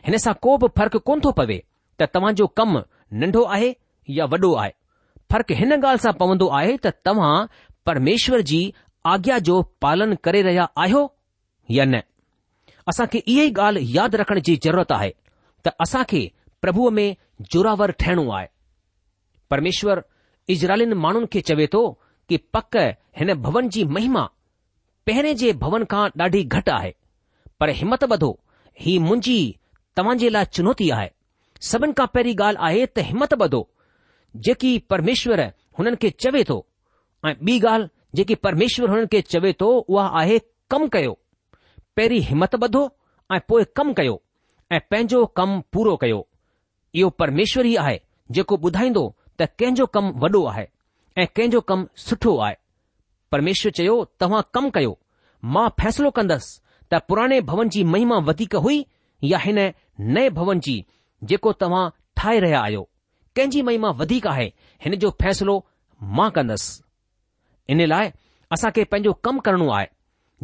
हिन 0.09 0.19
सां 0.27 0.35
को 0.49 0.57
बि 0.65 0.69
फ़र्क़ु 0.81 0.99
कोन 1.11 1.21
थो 1.27 1.33
पवे 1.41 1.63
त 2.01 2.09
तव्हांजो 2.17 2.47
कमु 2.61 2.81
नंढो 3.23 3.43
आहे 3.57 3.69
या 4.19 4.25
वॾो 4.35 4.53
आहे 4.65 4.73
फ़र्क़ु 5.33 5.55
हिन 5.57 5.73
ॻाल्हि 5.75 5.99
सां 6.03 6.13
पवंदो 6.21 6.47
आहे 6.59 6.77
त 6.85 6.91
तव्हां 7.07 7.47
परमेश्वर 7.87 8.41
जी 8.51 8.61
आज्ञा 9.15 9.39
जो 9.49 9.57
पालन 9.85 10.15
करे 10.27 10.41
रहिया 10.47 10.67
आहियो 10.85 11.03
या 11.77 11.85
न 11.89 12.01
असांखे 12.93 13.19
इहा 13.33 13.43
ई 13.45 13.51
ॻाल्हि 13.65 13.91
यादि 13.99 14.17
रखण 14.21 14.41
जी 14.49 14.55
ज़रूरत 14.67 14.93
आहे 14.99 15.11
त 15.67 15.73
असां 15.85 16.03
खे 16.13 16.23
प्रभुअ 16.63 16.91
में 17.01 17.15
जोरावर 17.55 17.91
ठहिणो 18.05 18.25
आहे 18.39 18.47
परमेश्वर 19.55 20.01
इजराइल 20.55 20.93
माण्हुनि 21.05 21.27
खे 21.33 21.41
चवे 21.51 21.67
थो 21.73 21.83
कि 22.29 22.37
पक 22.55 22.77
हिन 23.21 23.33
भवन 23.49 23.69
जी 23.77 23.85
महिमा 23.97 24.25
पहिरें 25.11 25.33
जे 25.43 25.53
भवन 25.65 25.85
खां 25.93 26.05
ॾाढी 26.23 26.43
घटि 26.57 26.71
आहे 26.79 26.93
पर 27.61 27.69
हिमत 27.83 28.05
ॿधो 28.17 28.33
ही 28.87 28.99
मुंहिंजी 29.07 29.41
तव्हां 29.99 30.17
जे 30.25 30.29
लाइ 30.39 30.45
चुनौती 30.59 30.91
आहे 30.99 31.11
सभिनि 31.73 31.93
खां 32.03 32.07
पहिरीं 32.17 32.37
ॻाल्हि 32.47 32.65
आहे 32.71 32.87
त 32.97 33.11
हिमत 33.13 33.43
ॿधो 33.49 33.63
जेकी 34.37 34.79
परमेश्वरु 34.91 35.43
हुननि 35.79 35.97
खे 36.03 36.11
चवे 36.23 36.43
थो 36.51 36.65
ऐं 37.27 37.35
ॿी 37.45 37.59
ॻाल्हि 37.71 37.89
जेकी 38.17 38.35
परमेश्वरु 38.47 38.89
हुननि 38.93 39.07
खे 39.13 39.21
चवे 39.35 39.53
थो 39.61 39.67
उहा 39.79 40.07
आहे 40.21 40.39
कमु 40.71 40.89
कयो 40.95 41.13
पहिरीं 41.97 42.21
हिमत 42.31 42.55
बधो 42.65 42.83
ऐं 43.35 43.41
पोएं 43.49 43.65
कमु 43.77 43.93
कयो 43.99 44.21
ऐं 44.73 44.81
पंहिंजो 44.91 45.25
कमु 45.39 45.61
पूरो 45.73 45.97
कयो 46.03 46.27
इयो 46.95 47.09
परमेश्वर 47.23 47.67
ई 47.67 47.75
आहे 47.85 48.01
जेको 48.37 48.57
ॿुधाईंदो 48.69 49.05
त 49.39 49.43
कंहिंजो 49.59 49.87
कमु 49.97 50.11
वॾो 50.25 50.45
आहे 50.53 50.67
ऐं 51.23 51.27
कंहिंजो 51.37 51.61
कमु 51.73 51.87
सुठो 52.07 52.37
आहे 52.47 52.57
परमेश्वर 53.33 53.73
चयो 53.81 53.97
तव्हां 54.21 54.43
कमु 54.55 54.71
कयो 54.77 54.99
मां 55.57 55.69
फ़ैसलो 55.81 56.11
कंदसि 56.21 56.61
त 56.91 57.01
पुराणे 57.09 57.41
भवन 57.51 57.69
जी 57.75 57.85
महिमा 57.95 58.19
वधीक 58.29 58.55
हुई 58.67 58.85
या 59.33 59.39
हिन 59.47 59.59
नए 60.15 60.29
भवन 60.41 60.61
जी 60.69 60.85
जेको 61.31 61.53
तव्हां 61.65 61.85
ठाहे 62.17 62.39
रहिया 62.41 62.61
आहियो 62.61 62.89
कंहिंजी 63.39 63.61
महिमा 63.63 63.89
वधीक 63.99 64.27
आहे 64.27 64.47
हिन 64.85 64.95
जो 65.03 65.11
फ़ैसिलो 65.23 65.53
मां 66.19 66.31
कंदसि 66.37 66.83
इन 67.73 67.81
लाइ 67.89 68.09
असां 68.55 68.71
खे 68.79 68.85
पंहिंजो 68.93 69.13
कमु 69.25 69.41
करणो 69.47 69.69
आहे 69.75 69.87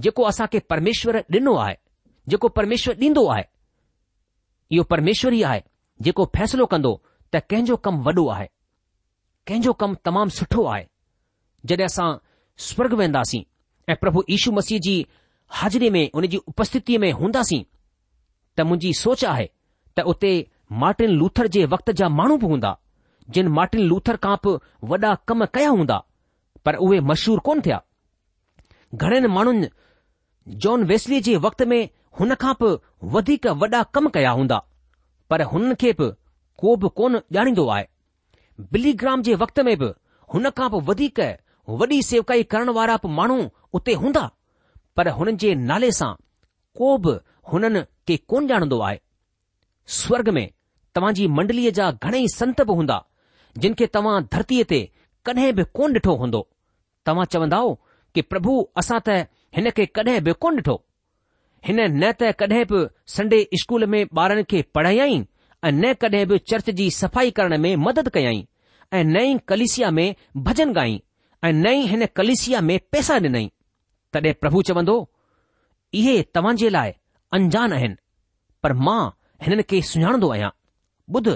जेको 0.05 0.23
असां 0.29 0.47
खे 0.53 0.59
परमेश्वर 0.71 1.17
ॾिनो 1.37 1.55
आहे 1.63 1.75
जेको 2.31 2.49
परमेश्वर 2.59 2.95
ॾींदो 3.01 3.27
आहे 3.35 3.43
इहो 4.75 4.83
परमेश्वर 4.95 5.33
ई 5.39 5.43
आहे 5.49 5.61
जेको 6.07 6.25
फ़ैसिलो 6.37 6.67
कंदो 6.75 6.93
त 7.35 7.41
कंहिंजो 7.51 7.77
कमु 7.89 7.99
वॾो 8.07 8.27
आहे 8.37 8.47
कंहिंजो 9.47 9.73
कमु 9.83 9.95
तमामु 10.07 10.31
सुठो 10.39 10.65
आहे 10.75 10.85
जॾहिं 11.67 11.87
असां 11.87 12.07
स्वर्ग 12.69 12.93
वेंदासीं 13.03 13.43
ऐं 13.91 13.97
प्रभु 14.03 14.25
यीशू 14.31 14.53
मसीह 14.61 14.79
जी 14.87 14.95
हाज़िरी 15.63 15.91
में 15.97 16.05
उन 16.17 16.27
जी 16.37 16.43
उपस्थितीअ 16.55 17.01
में 17.07 17.11
हूंदासीं 17.25 17.61
त 18.57 18.69
मुंहिंजी 18.71 18.93
सोच 19.03 19.25
आहे 19.35 19.49
त 19.97 20.07
उते 20.15 20.33
मार्टिन 20.85 21.11
लूथर 21.23 21.47
जे 21.59 21.65
वक़्त 21.77 21.91
जा 22.03 22.09
माण्हू 22.23 22.37
बि 22.47 22.55
हूंदा 22.55 22.75
जिन 23.33 23.49
मार्टिन 23.57 23.81
लूथर 23.89 24.17
खां 24.25 24.37
बि 24.47 24.55
वॾा 24.89 25.15
कम 25.29 25.45
कया 25.57 25.69
हूंदा 25.69 25.97
पर 26.65 26.75
उहे 26.87 26.99
मशहूर 27.11 27.41
कोन 27.47 27.61
थिया 27.67 27.81
घणनि 28.95 29.29
माण्हुनि 29.37 29.69
जॉन 30.63 30.85
वेस्ली 30.91 31.21
जे 31.29 31.37
वक़्त 31.47 31.63
में 31.73 31.81
हुन 32.19 32.35
खां 32.43 32.53
बि 32.63 32.77
वधीक 33.15 33.47
वॾा 33.63 33.83
कम 33.95 34.09
कया 34.17 34.31
हूंदा 34.41 34.59
पर 35.31 35.43
हुननि 35.53 35.75
खे 35.81 35.93
बि 36.01 36.11
को 36.59 36.75
बि 36.83 36.89
कोन 36.97 37.21
ॼाणींदो 37.37 37.67
आहे 37.77 37.87
बिल्लीग्राम 38.73 39.23
जे 39.29 39.35
वक़्त 39.45 39.61
में 39.69 39.77
बि 39.79 39.93
हुन 40.35 40.51
खां 40.59 40.69
बि 40.71 40.81
वधीक 40.91 41.21
वॾी 41.81 42.03
सेवकाई 42.11 42.43
करण 42.53 42.69
वारा 42.81 42.97
बि 43.05 43.09
माण्हू 43.19 43.41
उते 43.79 43.93
हूंदा 44.03 44.31
पर 44.97 45.09
हुननि 45.19 45.37
जे 45.45 45.55
नाले 45.71 45.91
सां 46.01 46.13
को 46.79 46.97
बि 47.07 47.17
हुननि 47.53 47.83
खे 48.09 48.17
कोन 48.31 48.47
ॼाणंदो 48.51 48.79
आहे 48.89 49.01
स्वर्ग 50.03 50.29
में 50.39 50.47
तव्हां 50.95 51.15
जी 51.15 51.27
मंडलीअ 51.39 51.71
जा 51.81 51.91
घणेई 52.05 52.29
संत 52.35 52.61
बि 52.69 52.73
हूंदा 52.77 53.03
जिन 53.63 53.75
खे 53.79 53.87
तव्हां 53.95 54.21
धरतीअ 54.33 54.65
ते 54.71 54.81
कॾहिं 55.27 55.53
बि 55.57 55.65
कोन 55.77 55.93
ॾिठो 55.95 56.15
हूंदो 56.23 56.41
तव्हां 57.07 57.25
चवंदव 57.33 57.67
कि 58.15 58.23
प्रभु 58.31 58.53
असां 58.81 58.99
त 59.09 59.27
हिन 59.57 59.71
खे 59.77 59.85
कॾहिं 59.99 60.23
बि 60.27 60.33
कोन 60.43 60.57
ॾिठो 60.59 60.75
हिन 61.67 61.81
न 61.81 62.13
त 62.21 62.31
कॾहिं 62.41 62.65
बि 62.71 62.81
संडे 63.15 63.39
स्कूल 63.63 63.85
में 63.93 64.01
ॿारनि 64.19 64.43
खे 64.51 64.63
पढ़ायई 64.75 65.19
ऐं 65.65 65.73
न 65.73 65.93
कॾहिं 66.03 66.27
बि 66.29 66.39
चर्च 66.51 66.71
जी 66.81 66.91
सफ़ाई 67.01 67.31
करण 67.39 67.57
में 67.67 67.75
मदद 67.87 68.09
कयई 68.17 68.45
ऐं 68.99 69.05
नई 69.15 69.39
कलिसिया 69.49 69.91
में 69.99 70.09
भॼन 70.47 70.75
ॻाई 70.79 71.01
ऐं 71.45 71.53
नई 71.53 71.81
हिन 71.93 72.07
कलिसिया 72.19 72.61
में 72.69 72.79
पैसा 72.93 73.19
ॾिनई 73.29 73.51
तॾहिं 74.13 74.33
प्रभु 74.43 74.63
चवंदो 74.71 74.97
इहे 76.01 76.17
तव्हां 76.35 76.55
जे 76.65 76.69
लाइ 76.77 76.93
अंजान 77.39 77.73
आहिनि 77.73 77.97
पर 78.63 78.73
मां 78.87 79.01
हिननि 79.47 79.63
खे 79.71 79.81
सुञाणंदो 79.93 80.29
आहियां 80.35 80.51
ॿुध 81.17 81.29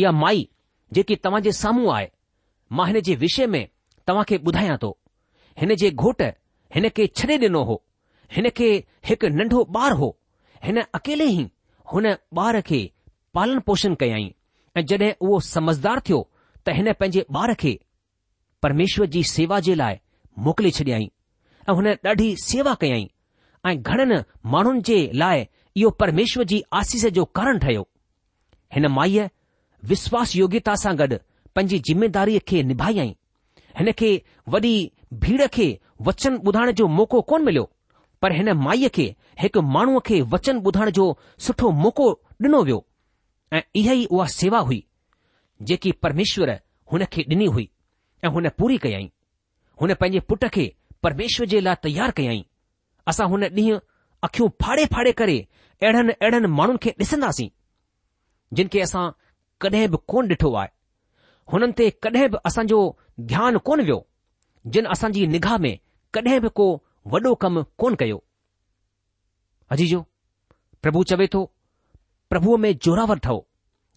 इहा 0.00 0.10
माई 0.24 0.48
जेकी 0.96 1.16
तव्हां 1.24 1.40
जे 1.42 1.52
साम्हूं 1.62 1.92
आहे 1.94 2.08
मां 2.78 2.86
हिन 2.88 3.00
जे 3.08 3.14
विषय 3.24 3.46
में 3.54 3.64
तव्हां 4.06 4.24
खे 4.30 4.36
ॿुधायां 4.50 4.76
थो 4.84 4.90
हिन 5.60 5.74
जे 5.82 5.90
घोट 6.02 6.22
हिन 6.74 6.88
खे 6.98 7.06
छॾे 7.20 7.36
ॾिनो 7.44 7.62
हो 7.70 7.76
हिन 8.36 8.48
खे 8.60 8.68
हिकु 9.10 9.28
नंढो 9.38 9.62
ॿारु 9.84 9.96
हो 10.02 10.08
हिन 10.64 10.82
अकेले 10.98 11.26
ई 11.36 11.46
हुन 11.92 12.06
ॿार 12.40 12.60
खे 12.70 12.80
पालन 13.38 13.58
पोषण 13.68 13.94
कयाई 14.02 14.28
ऐं 14.76 14.84
जॾहिं 14.92 15.10
उहो 15.26 15.40
समझदार 15.48 16.00
थियो 16.08 16.20
त 16.64 16.76
हिन 16.78 16.92
पंहिंजे 17.00 17.24
ॿार 17.44 17.54
खे 17.64 17.72
परमेश्वर 18.66 19.06
जी 19.14 19.22
सेवा 19.36 19.60
जे 19.68 19.74
लाइ 19.82 19.98
मोकिले 20.48 20.70
छॾियईं 20.78 21.08
ऐं 21.68 21.74
हुन 21.80 21.88
ॾाढी 22.12 22.28
सेवा 22.48 22.74
कयाई 22.84 23.08
ऐं 23.70 23.74
घणनि 23.80 24.20
माण्हुनि 24.56 24.80
जे 24.90 24.98
लाइ 25.24 25.46
इहो 25.80 25.90
परमेश्वर 26.02 26.44
जी 26.52 26.62
आसीस 26.80 27.06
जो 27.18 27.24
कारण 27.38 27.58
ठहियो 27.64 27.86
हिन 28.76 28.86
माईअ 28.98 29.28
વિશ્વાસ 29.88 30.34
યોગ્યતા 30.38 30.76
સાગડ 30.76 31.14
પંજી 31.54 31.80
જીમેદારી 31.84 32.40
કે 32.40 32.62
નિભાયાઈ 32.62 33.16
હેને 33.74 33.92
કે 33.92 34.08
વડી 34.52 34.90
ભીડ 35.22 35.42
કે 35.56 35.80
વચન 36.00 36.36
બુધાણ 36.44 36.72
જો 36.74 36.88
મોકો 36.98 37.22
કોન 37.22 37.42
મિલ્યો 37.44 37.68
પર 38.20 38.32
હેને 38.38 38.52
માય 38.64 38.90
કે 38.96 39.06
એક 39.46 39.56
માણુ 39.74 40.00
કે 40.08 40.22
વચન 40.22 40.58
બુધાણ 40.66 40.92
જો 40.92 41.04
સઠો 41.44 41.72
મોકો 41.84 42.06
ડનો 42.40 42.62
વયો 42.68 42.82
એહી 43.80 44.06
ઓ 44.10 44.26
સેવા 44.38 44.62
હુઈ 44.68 44.86
જેકી 45.68 45.92
પરમેશ્વર 46.02 46.50
હને 46.92 47.06
કે 47.12 47.24
દની 47.30 47.46
હુઈ 47.54 47.70
એ 48.24 48.26
હને 48.34 48.50
પૂરી 48.58 48.78
કઈ 48.82 48.94
આઈ 48.94 49.10
હને 49.80 49.94
પંજી 50.00 50.20
પુટકે 50.28 50.64
પરમેશ્વર 51.02 51.48
જેલા 51.52 51.76
તૈયાર 51.84 52.12
કઈ 52.16 52.28
આઈ 52.28 52.44
આસા 53.06 53.28
હને 53.32 53.46
દી 53.56 53.74
આખ્યો 54.22 54.48
ફાડે 54.60 54.84
ફાડે 54.94 55.12
કરે 55.20 55.36
એઢન 55.86 56.10
એઢન 56.26 56.46
માણુ 56.58 56.78
કે 56.84 56.90
દસનાસી 56.98 57.50
જિનકે 58.56 58.80
આસા 58.84 59.08
कॾहिं 59.62 59.88
बि 59.90 59.98
कोन 60.10 60.28
ॾिठो 60.32 60.48
आहे 60.54 60.68
हुननि 61.52 61.72
ते 61.78 61.84
कॾहिं 62.04 62.28
बि 62.32 62.38
असांजो 62.48 62.78
ध्यानु 63.30 63.58
कोन 63.68 63.80
वियो 63.86 63.98
जिन 64.74 64.84
असांजी 64.94 65.26
निगाह 65.34 65.56
में 65.64 65.74
कॾहिं 66.14 66.40
बि 66.44 66.48
को 66.58 66.66
वॾो 67.12 67.34
कमु 67.42 67.60
कोन 67.80 67.94
कयो 68.00 68.18
अजीजो 69.74 70.00
प्रभु 70.82 71.02
चवे 71.10 71.26
थो 71.34 71.42
प्रभुअ 72.32 72.56
में 72.64 72.70
जोरावर 72.84 73.18
ठहो 73.24 73.38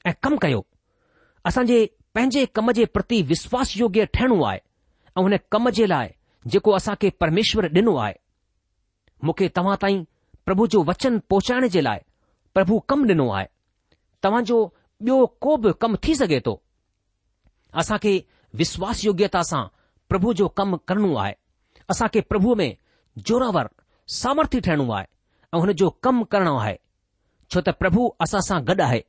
ऐं 0.08 0.14
कमु 0.24 0.38
कयो 0.46 0.62
असांजे 1.50 1.80
पंहिंजे 2.16 2.46
कम 2.58 2.72
जे 2.78 2.86
प्रति 2.96 3.22
विश्वास 3.32 3.76
योग्य 3.78 4.06
ठहिणो 4.16 4.38
आहे 4.50 4.60
ऐं 5.18 5.22
हुन 5.24 5.38
कम 5.52 5.70
जे 5.78 5.86
लाइ 5.94 6.08
जेको 6.54 6.72
असां 6.80 6.96
खे 7.02 7.10
परमेश्वर 7.24 7.66
ॾिनो 7.78 7.96
आहे 8.06 8.14
मूंखे 9.28 9.48
तव्हां 9.58 9.76
ताईं 9.82 10.04
प्रभु 10.46 10.68
जो 10.74 10.84
वचन 10.90 11.18
पहुचाइण 11.30 11.68
जे 11.76 11.82
लाइ 11.88 12.00
प्रभु 12.56 12.80
कमु 12.92 13.08
ॾिनो 13.14 13.28
आहे 13.38 13.46
तव्हांजो 14.24 14.58
ॿियो 15.04 15.26
को 15.42 15.56
बि 15.64 15.72
कमु 15.82 15.98
थी 16.08 16.16
सघे 16.16 16.40
थो 16.46 16.62
असांखे 17.80 18.14
विश्वास 18.56 19.04
योग्यता 19.06 19.42
सां 19.50 19.64
प्रभु 20.10 20.34
जो 20.42 20.48
कमु 20.60 20.78
करणो 20.88 21.16
आहे 21.24 21.34
असांखे 21.92 22.22
प्रभु 22.30 22.56
में 22.56 22.76
जोरावर 23.28 23.68
सामर्थ्य 24.22 24.60
ठहिणो 24.66 24.92
आहे 24.94 25.06
ऐं 25.54 25.60
हुन 25.60 25.72
जो 25.82 25.90
कमु 26.04 26.24
करणो 26.32 26.56
आहे 26.58 26.76
छो 27.54 27.62
त 27.66 27.70
प्रभु 27.80 28.08
असां 28.26 28.42
सां 28.48 28.62
गॾु 28.68 28.84
आहे 28.84 29.02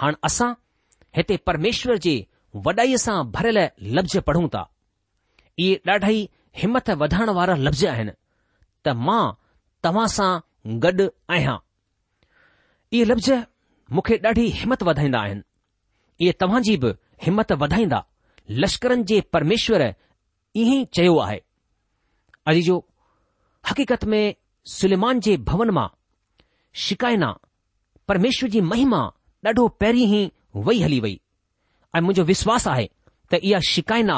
हाणे 0.00 0.16
असां 0.28 0.52
हिते 1.16 1.36
परमेश्वर 1.48 1.96
जे 2.06 2.14
वॾाईअ 2.66 2.96
सां 3.06 3.16
भरियल 3.36 3.58
लफ़्ज़ 3.96 4.18
पढ़ूं 4.28 4.48
था 4.54 4.64
इहे 5.64 5.74
ॾाढा 5.86 6.08
ई 6.18 6.28
हिमथ 6.60 6.90
वधण 7.00 7.28
वारा 7.38 7.54
लफ़्ज़ 7.66 7.86
आहिनि 7.94 8.12
त 8.86 8.94
मां 9.06 9.22
तव्हां 9.84 10.06
सां 10.16 10.30
गॾु 10.86 11.06
आहियां 11.34 11.56
इहे 12.92 13.04
लफ़्ज़ 13.12 13.30
मूंखे 13.92 14.16
ॾाढी 14.26 14.46
हिमत 14.54 14.82
वधाईंदा 14.88 15.20
आहिनि 15.20 15.42
इहे 16.24 16.32
तव्हां 16.40 16.62
जी 16.62 16.76
बि 16.82 16.88
हिमत 17.24 17.52
वधाईंदा 17.62 18.02
लश्करनि 18.62 19.02
जे 19.12 19.20
परमेश्वर 19.36 19.82
ईअं 19.86 20.74
ई 20.80 20.84
चयो 20.98 21.16
आहे 21.26 21.38
अॼु 22.52 22.60
जो 22.68 22.76
हक़ीक़त 23.70 24.04
में 24.12 24.22
सुलमान 24.74 25.20
जे 25.28 25.36
भवन 25.50 25.70
मां 25.78 25.86
शिकाइना 26.86 27.32
परमेश्वर 28.08 28.48
जी 28.56 28.60
महिमा 28.70 29.00
ॾाढो 29.46 29.66
पहिरीं 29.82 30.06
ई 30.20 30.30
वेई 30.66 30.80
हली 30.82 30.98
वई 31.00 31.12
ऐं 31.96 32.00
मुंहिंजो 32.00 32.22
विश्वास 32.32 32.66
आहे 32.68 32.88
त 33.32 33.40
इहा 33.42 33.60
शिकाइना 33.68 34.16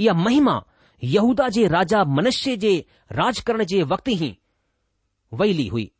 इहा 0.00 0.14
महिमा 0.24 0.56
यहूदा 1.16 1.48
जे 1.56 1.66
राजा 1.76 2.04
मनुष्य 2.18 2.56
जे 2.64 2.74
राज 3.20 3.40
करण 3.48 3.64
जे 3.72 3.82
वक़्ति 3.94 4.14
ई 4.28 4.36
वहिली 5.42 5.66
हुई 5.74 5.90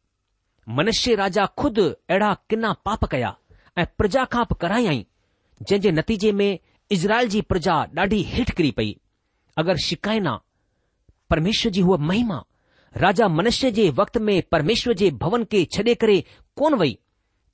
मनुष्य 0.77 1.15
राजा 1.17 1.45
खुद 1.59 1.79
अहिड़ा 1.79 2.33
किना 2.51 2.73
पाप 2.85 3.05
कया 3.13 3.35
ऐं 3.79 3.85
प्रजा 3.99 4.25
खां 4.33 4.45
प 4.51 4.55
करायई 4.61 5.07
नतीजे 5.99 6.33
में 6.41 6.59
इज़राइल 6.93 7.29
जी 7.35 7.41
प्रजा 7.53 7.75
ॾाढी 7.99 8.21
हेठि 8.33 8.53
किरी 8.57 8.71
पई 8.77 8.91
अगरि 9.63 9.83
शिकायना 9.85 10.39
परमेश्वर 11.31 11.73
जी 11.73 11.83
उहा 11.83 11.97
महिमा 12.07 12.43
राजा 13.05 13.29
मनुष्य 13.39 13.71
जे 13.79 13.89
वक़्त 14.01 14.19
में 14.29 14.43
परमेश्वर 14.53 14.95
जे 15.03 15.11
भवन 15.23 15.45
खे 15.53 15.65
छॾे 15.77 15.95
करे 16.05 16.23
कोन 16.57 16.75
वई 16.83 16.97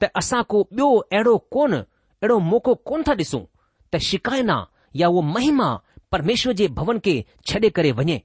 त 0.03 0.11
असां 0.20 0.42
को 0.55 0.62
ॿियो 0.72 0.90
अहिड़ो 0.98 1.37
कोन 1.55 1.72
अहिड़ो 1.79 2.38
मौक़ो 2.50 2.74
कोन 2.90 3.03
था 3.09 3.12
ॾिसूं 3.22 3.42
त 3.92 3.98
शिकायना 4.11 4.59
या 5.03 5.09
उहो 5.09 5.22
महिमा 5.33 5.68
परमेश्वर 6.12 6.53
जे 6.62 6.68
भवन 6.83 6.98
खे 7.07 7.16
छॾे 7.48 7.68
करे 7.79 7.92
वञे 8.00 8.20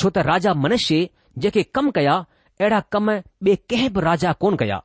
छो 0.00 0.10
त 0.10 0.26
राजा 0.32 0.54
मनुष्य 0.66 1.08
जेके 1.42 1.62
कम 1.76 1.90
कया 2.00 2.18
अहिड़ा 2.60 2.78
कम 2.92 3.10
ॿिए 3.10 3.54
कंहिं 3.70 3.90
बि 3.94 4.00
राजा 4.00 4.32
कोन 4.44 4.56
कया 4.56 4.80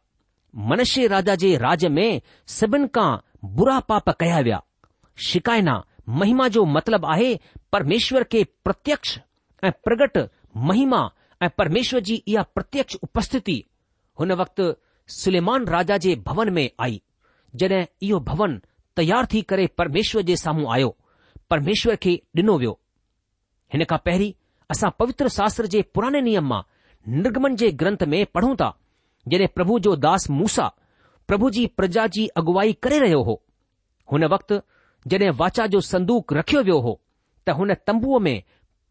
मनुष्य 0.72 1.06
राजा 1.08 1.36
जे 1.44 1.56
राज 1.58 1.86
में 1.98 2.22
सभिनि 2.58 2.88
खां 2.96 3.10
बुरा 3.58 3.80
पाप 3.92 4.10
कया 4.20 4.40
विया 4.48 4.62
शिकायना 5.28 5.84
महिमा 6.22 6.48
जो 6.58 6.66
मतिलबु 6.76 7.08
आहे 7.14 7.30
परमेश्वर 7.72 8.24
खे 8.32 8.44
प्रत्यक्ष 8.66 9.18
ऐं 9.64 9.72
प्रगट 9.84 10.18
महिमा 10.70 11.00
ऐं 11.44 11.50
परमेश्वर 11.58 12.00
जी 12.10 12.16
इहा 12.16 12.42
प्रत्यक्ष 12.56 12.96
उपस्थिति 13.04 13.58
हुन 14.20 14.32
वक़्ति 14.42 14.74
सुलेमान 15.14 15.66
राजा 15.76 15.98
जे 16.06 16.16
भवन 16.28 16.50
में 16.54 16.70
आई 16.88 17.02
जड॒हिं 17.64 17.86
इहो 18.08 18.20
भवन 18.30 18.60
तयार 18.98 19.26
थी 19.34 19.42
करे 19.52 19.68
परमेश्वर 19.78 20.22
जे 20.30 20.36
साम्हूं 20.44 20.72
आयो 20.74 20.96
परमेश्वर 21.50 21.96
खे 22.06 22.14
ॾिनो 22.40 22.58
वियो 22.60 22.80
हिन 23.74 23.84
खां 23.92 23.98
पहिरीं 24.06 24.34
असां 24.76 24.90
पवित्र 25.00 25.30
शास्त्र 25.40 25.68
जे 25.76 25.82
पुराने 25.96 26.22
नियम 26.30 26.48
मां 26.50 26.62
निर्गमन 27.08 27.56
जे 27.62 27.72
ग्रंथ 27.80 28.04
में 28.08 28.26
पढ़ूं 28.34 28.56
था 28.56 28.76
जॾहिं 29.28 29.48
प्रभु 29.56 29.80
जो 29.88 29.96
दास 29.96 30.30
मूसा 30.30 30.68
प्रभु 31.28 31.50
जी 31.58 31.66
प्रजा 31.78 32.06
जी 32.16 32.28
अॻुवाई 32.38 32.74
करे 32.84 33.00
रहियो 33.00 33.22
हो 33.24 33.42
हुन 34.12 34.24
वक़्तु 34.34 34.60
जॾहिं 35.12 35.30
वाचा 35.40 35.66
जो 35.74 35.82
संदूक 35.92 36.34
रखियो 36.34 36.62
वियो 36.64 36.80
हो 36.88 37.00
त 37.48 37.52
हुन 37.60 37.74
तंबूअ 37.88 38.20
में 38.26 38.42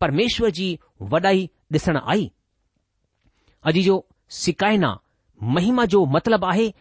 परमेश्वर 0.00 0.50
जी 0.58 0.78
वॾाई 1.12 1.44
ॾिसण 1.74 1.98
आई 2.14 2.30
अॼु 3.70 3.82
जो 3.82 4.04
सिकाइना 4.42 4.98
महिमा 5.56 5.84
जो 5.94 6.04
मतिलबु 6.16 6.46
आहे 6.46 6.72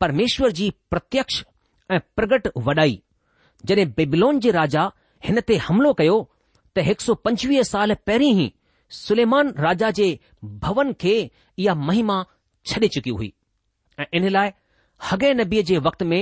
परमेश्वर 0.00 0.52
जी 0.58 0.72
प्रत्यक्ष 0.90 1.42
ऐं 1.92 2.00
प्रगट 2.16 2.48
वॾाई 2.66 3.02
जॾहिं 3.66 3.88
बिबलोन 3.96 4.40
जे 4.46 4.50
राजा 4.60 4.90
हिन 5.26 5.40
ते 5.50 5.56
हमिलो 5.68 5.92
कयो 6.00 6.18
त 6.76 6.84
हिकु 6.88 7.04
सौ 7.04 7.14
पंजवीह 7.26 7.62
साल 7.72 7.94
पहिरीं 8.06 8.30
ई 8.44 8.52
सुलेमान 8.94 9.52
राजा 9.64 9.90
जे 9.98 10.06
भवन 10.64 10.92
खे 11.02 11.14
इहा 11.58 11.74
महिमा 11.88 12.16
छॾे 12.70 12.88
चुकी 12.96 13.10
हुई 13.18 13.32
ऐं 14.00 14.06
इन 14.18 14.28
लाइ 14.36 14.50
हगे 15.10 15.32
नबीअ 15.42 15.62
जे 15.70 15.78
वक़्त 15.86 16.02
में 16.12 16.18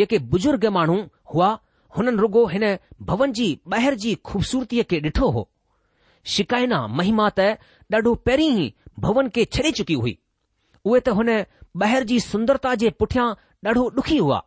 जेके 0.00 0.18
बुजुर्ग 0.34 0.64
माण्हू 0.76 0.96
हुआ 1.34 1.48
हुननि 1.96 2.16
रुगो 2.26 2.46
हिन 2.52 2.64
भवन 3.10 3.32
जी 3.40 3.48
ॿाहिरि 3.72 3.96
जी 4.04 4.14
खू़बसूरतीअ 4.30 4.84
खे 4.92 5.00
ॾिठो 5.08 5.30
हो 5.36 5.44
शिकाइना 6.36 6.78
महिमा 7.00 7.28
त 7.38 7.48
ॾाढो 7.96 8.14
पहिरीं 8.28 8.50
ई 8.62 8.72
भवन 9.06 9.28
खे 9.36 9.44
छॾे 9.56 9.70
चुकी 9.82 9.98
हुई 10.02 10.16
उहे 10.84 11.00
त 11.08 11.16
हुन 11.20 11.30
ॿाहिरि 11.84 12.08
जी 12.12 12.18
सुंदरता 12.30 12.74
जे 12.84 12.90
पुठियां 13.02 13.28
ॾाढो 13.68 13.86
ॾुखी 14.02 14.18
हुआ 14.24 14.42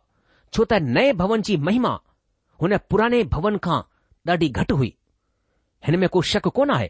छो 0.52 0.70
त 0.72 0.82
नए 0.98 1.12
भवन 1.24 1.46
जी 1.50 1.56
महिमा 1.70 1.94
हुन 2.62 2.78
पुराने 2.90 3.22
भवन 3.36 3.58
खां 3.68 3.80
ॾाढी 4.32 4.48
घटि 4.64 4.78
हुई 4.82 4.92
हिन 5.86 5.98
में 6.04 6.08
को 6.14 6.20
शक 6.34 6.46
कोन 6.60 6.70
आहे 6.78 6.88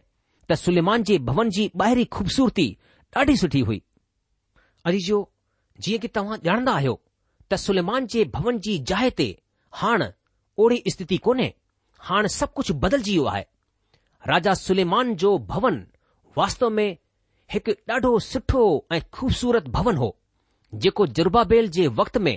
त 0.51 0.55
सुलेमान 0.57 1.03
जे 1.09 1.17
भवन 1.29 1.49
जी 1.57 1.65
ॿाहिरी 1.81 2.05
खूबसूरती 2.17 2.67
ॾाढी 3.17 3.35
सुठी 3.37 3.61
हुई 3.71 3.81
अॼु 4.89 4.99
जो 5.07 5.17
जीअं 5.87 5.99
की 6.05 6.09
तव्हां 6.19 6.39
ॼाणंदा 6.45 6.73
आहियो 6.75 6.95
त 7.51 7.55
सुलेमान 7.67 8.07
जे 8.15 8.23
भवन 8.37 8.59
जी 8.67 8.79
जाइ 8.91 9.11
ते 9.19 9.27
हाणे 9.81 10.07
ओड़ी 10.65 10.81
स्थिति 10.95 11.17
कोन्हे 11.27 11.49
हाणे 12.09 12.29
सभु 12.39 12.53
कुझु 12.61 12.75
वियो 12.85 13.25
आहे 13.33 13.45
राजा 14.33 14.55
सुलेमान 14.67 15.15
जो 15.25 15.37
भवन 15.53 15.77
वास्तव 16.39 16.71
में 16.79 16.89
हिकु 17.55 17.73
ॾाढो 17.93 18.19
सुठो 18.33 18.63
ऐं 18.97 19.01
ख़ूबसूरत 19.15 19.69
भवन 19.77 19.97
हो 20.05 20.11
जेको 20.87 21.07
जुर्बाबेल 21.19 21.69
जे 21.79 21.87
वक़्त 22.01 22.19
में 22.29 22.37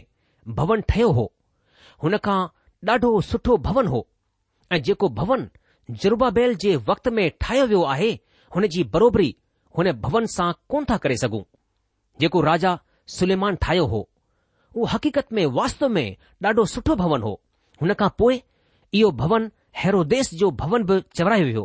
भवन 0.59 0.81
ठहियो 0.89 1.11
हो 1.21 1.25
हुन 2.03 2.17
खां 2.27 2.39
ॾाढो 2.91 3.09
सुठो 3.31 3.57
भवन 3.69 3.87
हो 3.95 4.07
ऐं 4.71 4.81
जेको 4.89 5.09
भवन 5.21 5.49
जरूबा 5.99 6.29
बैल 6.35 6.55
जे 6.63 6.75
वक़्त 6.89 7.07
में 7.15 7.29
ठाहियो 7.41 7.65
वियो 7.67 7.81
आहे 7.93 8.09
हुन 8.55 8.67
जी 8.73 8.83
बरोबरी 8.95 9.35
हुन 9.77 9.91
भवन 10.03 10.25
सां 10.33 10.51
कोन 10.69 10.85
था 10.89 10.97
करे 11.05 11.15
सघूं 11.17 11.41
जेको 12.19 12.41
राजा 12.41 12.77
सुलेमान 13.17 13.55
ठाहियो 13.63 13.85
हो 13.93 13.99
उहो 14.75 14.85
हक़ीक़त 14.93 15.33
में 15.33 15.45
वास्तव 15.59 15.89
में 15.95 16.15
ॾाढो 16.45 16.65
सुठो 16.73 16.95
भवन 17.01 17.21
हो 17.23 17.33
हुन 17.81 17.93
खां 18.01 18.09
पोइ 18.17 18.41
इहो 18.93 19.09
भवन 19.23 19.49
हैरोदेस 19.77 20.33
जो 20.43 20.51
भवन 20.61 20.83
बि 20.91 20.99
चवरायो 21.15 21.45
वियो 21.45 21.63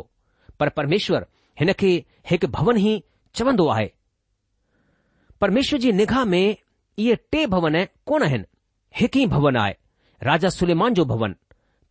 परमेश्वर 0.61 1.25
हिन 1.59 1.71
खे 1.81 1.91
हिकु 2.31 2.47
भवन 2.57 2.77
ई 2.79 3.01
चवंदो 3.35 3.67
आहे 3.75 3.91
परमेश्वर 5.41 5.79
जी 5.79 5.91
निगाह 6.01 6.25
में 6.33 6.43
इहे 6.55 7.15
टे 7.31 7.45
भवन 7.55 7.83
कोन 8.11 8.23
आहिनि 8.23 8.45
हिकु 8.99 9.19
ई 9.19 9.25
भवन 9.37 9.57
आहे 9.63 9.75
राजा 10.23 10.49
सुलेमान 10.59 10.93
जो 10.99 11.05
भवन 11.13 11.35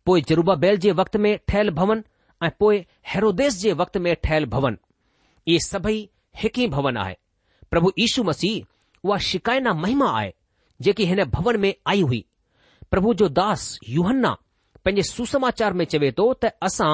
पोइ 0.05 0.21
जुरूबा 0.29 0.55
बैल 0.65 0.77
जे 0.85 0.91
वक़्त 1.01 1.15
में 1.25 1.37
ठहियल 1.47 1.69
भवन 1.81 2.03
ऐं 2.43 2.49
पोए 2.59 2.85
हैरोदेस 3.13 3.57
जे 3.59 3.71
वक़्त 3.73 3.97
में 3.97 4.15
ठहियल 4.23 4.45
भवन 4.55 4.77
इहे 5.47 5.59
सभई 5.67 6.09
हिकु 6.41 6.61
ई 6.61 6.67
भवन 6.73 6.97
आहे 6.97 7.15
प्रभु 7.71 7.91
यीशू 7.99 8.23
मसीह 8.23 9.07
उहा 9.07 9.17
शिकाइना 9.29 9.73
महिमा 9.73 10.09
आहे 10.17 10.33
जेकी 10.81 11.05
हिन 11.05 11.23
भवन 11.35 11.59
में 11.59 11.73
आई 11.87 12.01
हुई 12.01 12.23
प्रभु 12.91 13.13
जो 13.21 13.27
दास 13.39 13.67
यूहन्ना 13.89 14.31
पंहिंजे 14.85 15.03
सुसमाचार 15.11 15.73
में 15.79 15.85
चवे 15.93 16.11
थो 16.17 16.33
त 16.45 16.51
असां 16.69 16.91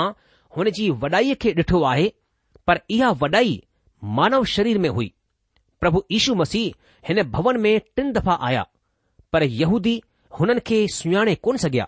हुन 0.57 0.69
जी 0.77 0.89
वॾाईअ 1.03 1.35
खे 1.41 1.51
ॾिठो 1.57 1.81
आहे 1.91 2.11
पर 2.67 2.79
इहा 2.97 3.09
वॾाई 3.23 3.61
मानव 4.19 4.43
शरीर 4.53 4.77
में 4.85 4.89
हुई 4.99 5.11
प्रभु 5.79 6.03
यीशु 6.11 6.35
मसीह 6.35 7.07
हिन 7.07 7.21
भवन 7.31 7.57
में 7.65 7.79
टिन 7.95 8.11
दफ़ा 8.13 8.37
आया 8.49 8.65
पर 9.33 9.43
यहूदी 9.43 10.01
हुननि 10.39 10.59
खे 10.67 10.85
सुञाणे 10.97 11.35
कोन 11.47 11.57
सघिया 11.65 11.87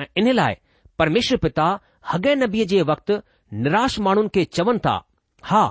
ऐं 0.00 0.06
इन 0.18 0.32
लाइ 0.40 0.54
परमेश्वर 0.98 1.38
पिता 1.46 1.68
हगे 2.12 2.34
नबीअ 2.42 2.66
जे 2.68 2.80
वक़्तु 2.90 3.16
निराश 3.64 3.98
माण्हुनि 4.06 4.28
खे 4.34 4.44
चवनि 4.56 4.78
था 4.86 4.94
हा 5.50 5.62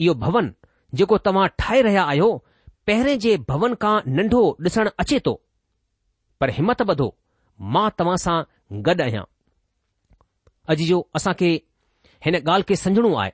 इहो 0.00 0.14
भवन 0.24 0.52
जेको 1.00 1.18
तव्हां 1.28 1.46
ठाहे 1.58 1.80
रहिया 1.86 2.02
आहियो 2.12 2.30
पहिरें 2.86 3.18
जे 3.24 3.36
भवन 3.50 3.74
खां 3.84 3.94
नंढो 4.18 4.42
ॾिसण 4.66 4.90
अचे 5.04 5.18
थो 5.26 5.34
पर 6.40 6.50
हिमत 6.58 6.82
ॿधो 6.94 7.08
मां 7.74 7.86
तव्हां 7.98 8.16
सां 8.26 8.38
गॾु 8.88 9.02
आहियां 9.06 9.24
अॼु 10.74 10.84
जो 10.92 10.98
असां 11.20 11.34
खे 11.42 11.50
हिन 12.26 12.36
ॻाल्हि 12.40 12.66
खे 12.68 12.76
समझणो 12.84 13.14
आहे 13.22 13.32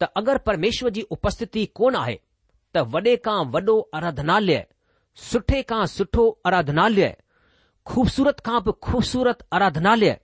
त 0.00 0.10
अगरि 0.22 0.44
परमेश्वर 0.50 0.90
जी 0.98 1.02
उपस्थिति 1.18 1.66
कोन 1.80 1.96
आहे 2.04 2.16
त 2.76 2.86
वॾे 2.94 3.16
खां 3.28 3.38
वॾो 3.56 3.78
आराधनालय 4.00 4.64
सुठे 5.30 5.62
खां 5.72 5.84
सुठो 5.96 6.26
आराधनालय 6.50 7.08
ख़ूबसूरत 7.90 8.40
खां 8.48 8.58
बि 8.64 8.72
ख़ूबसूरत 8.86 9.42
आराधनालय 9.58 10.14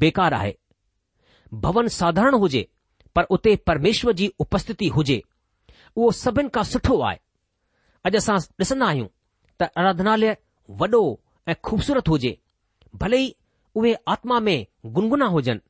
बेकार 0.00 0.32
आहे 0.34 0.54
भवन 1.64 1.86
साधारण 1.88 2.34
हुजे 2.40 2.68
पर 3.16 3.24
उते 3.30 3.54
परमेश्वर 3.66 4.12
जी 4.12 4.30
उपस्थिति 4.40 4.88
हुजे 4.96 5.20
उहो 5.96 6.10
सभिनि 6.12 6.48
खां 6.54 6.64
सुठो 6.70 6.98
आहे 7.08 7.18
अॼु 8.06 8.16
असां 8.18 8.36
ॾिसन्दा 8.58 8.86
आहियूं 8.86 9.06
त 9.60 9.70
अराधनालय 9.76 10.36
वॾो 10.80 11.00
ऐं 11.48 11.54
खूबसूरत 11.64 12.08
हुजे 12.08 12.36
भले 13.00 13.18
ई 13.24 13.34
उहे 13.76 13.94
आत्मा 14.14 14.38
में 14.48 14.66
गुनगुना 14.96 15.26
हुजनि 15.36 15.60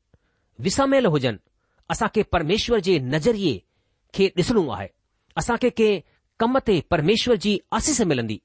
विसमियल 0.64 1.07
हुजनि 1.14 1.38
असांखे 1.90 2.23
परमेश्वर 2.33 2.81
जे 2.88 2.99
नज़रिए 3.14 3.59
खे 4.14 4.29
ॾिसणो 4.37 4.66
आहे 4.77 4.88
असांखे 5.40 5.71
कंहिं 5.79 6.01
कम 6.40 6.59
ते 6.66 6.81
परमेश्वर 6.90 7.37
जी 7.44 7.61
आसीस 7.77 8.01
मिलंदी 8.11 8.40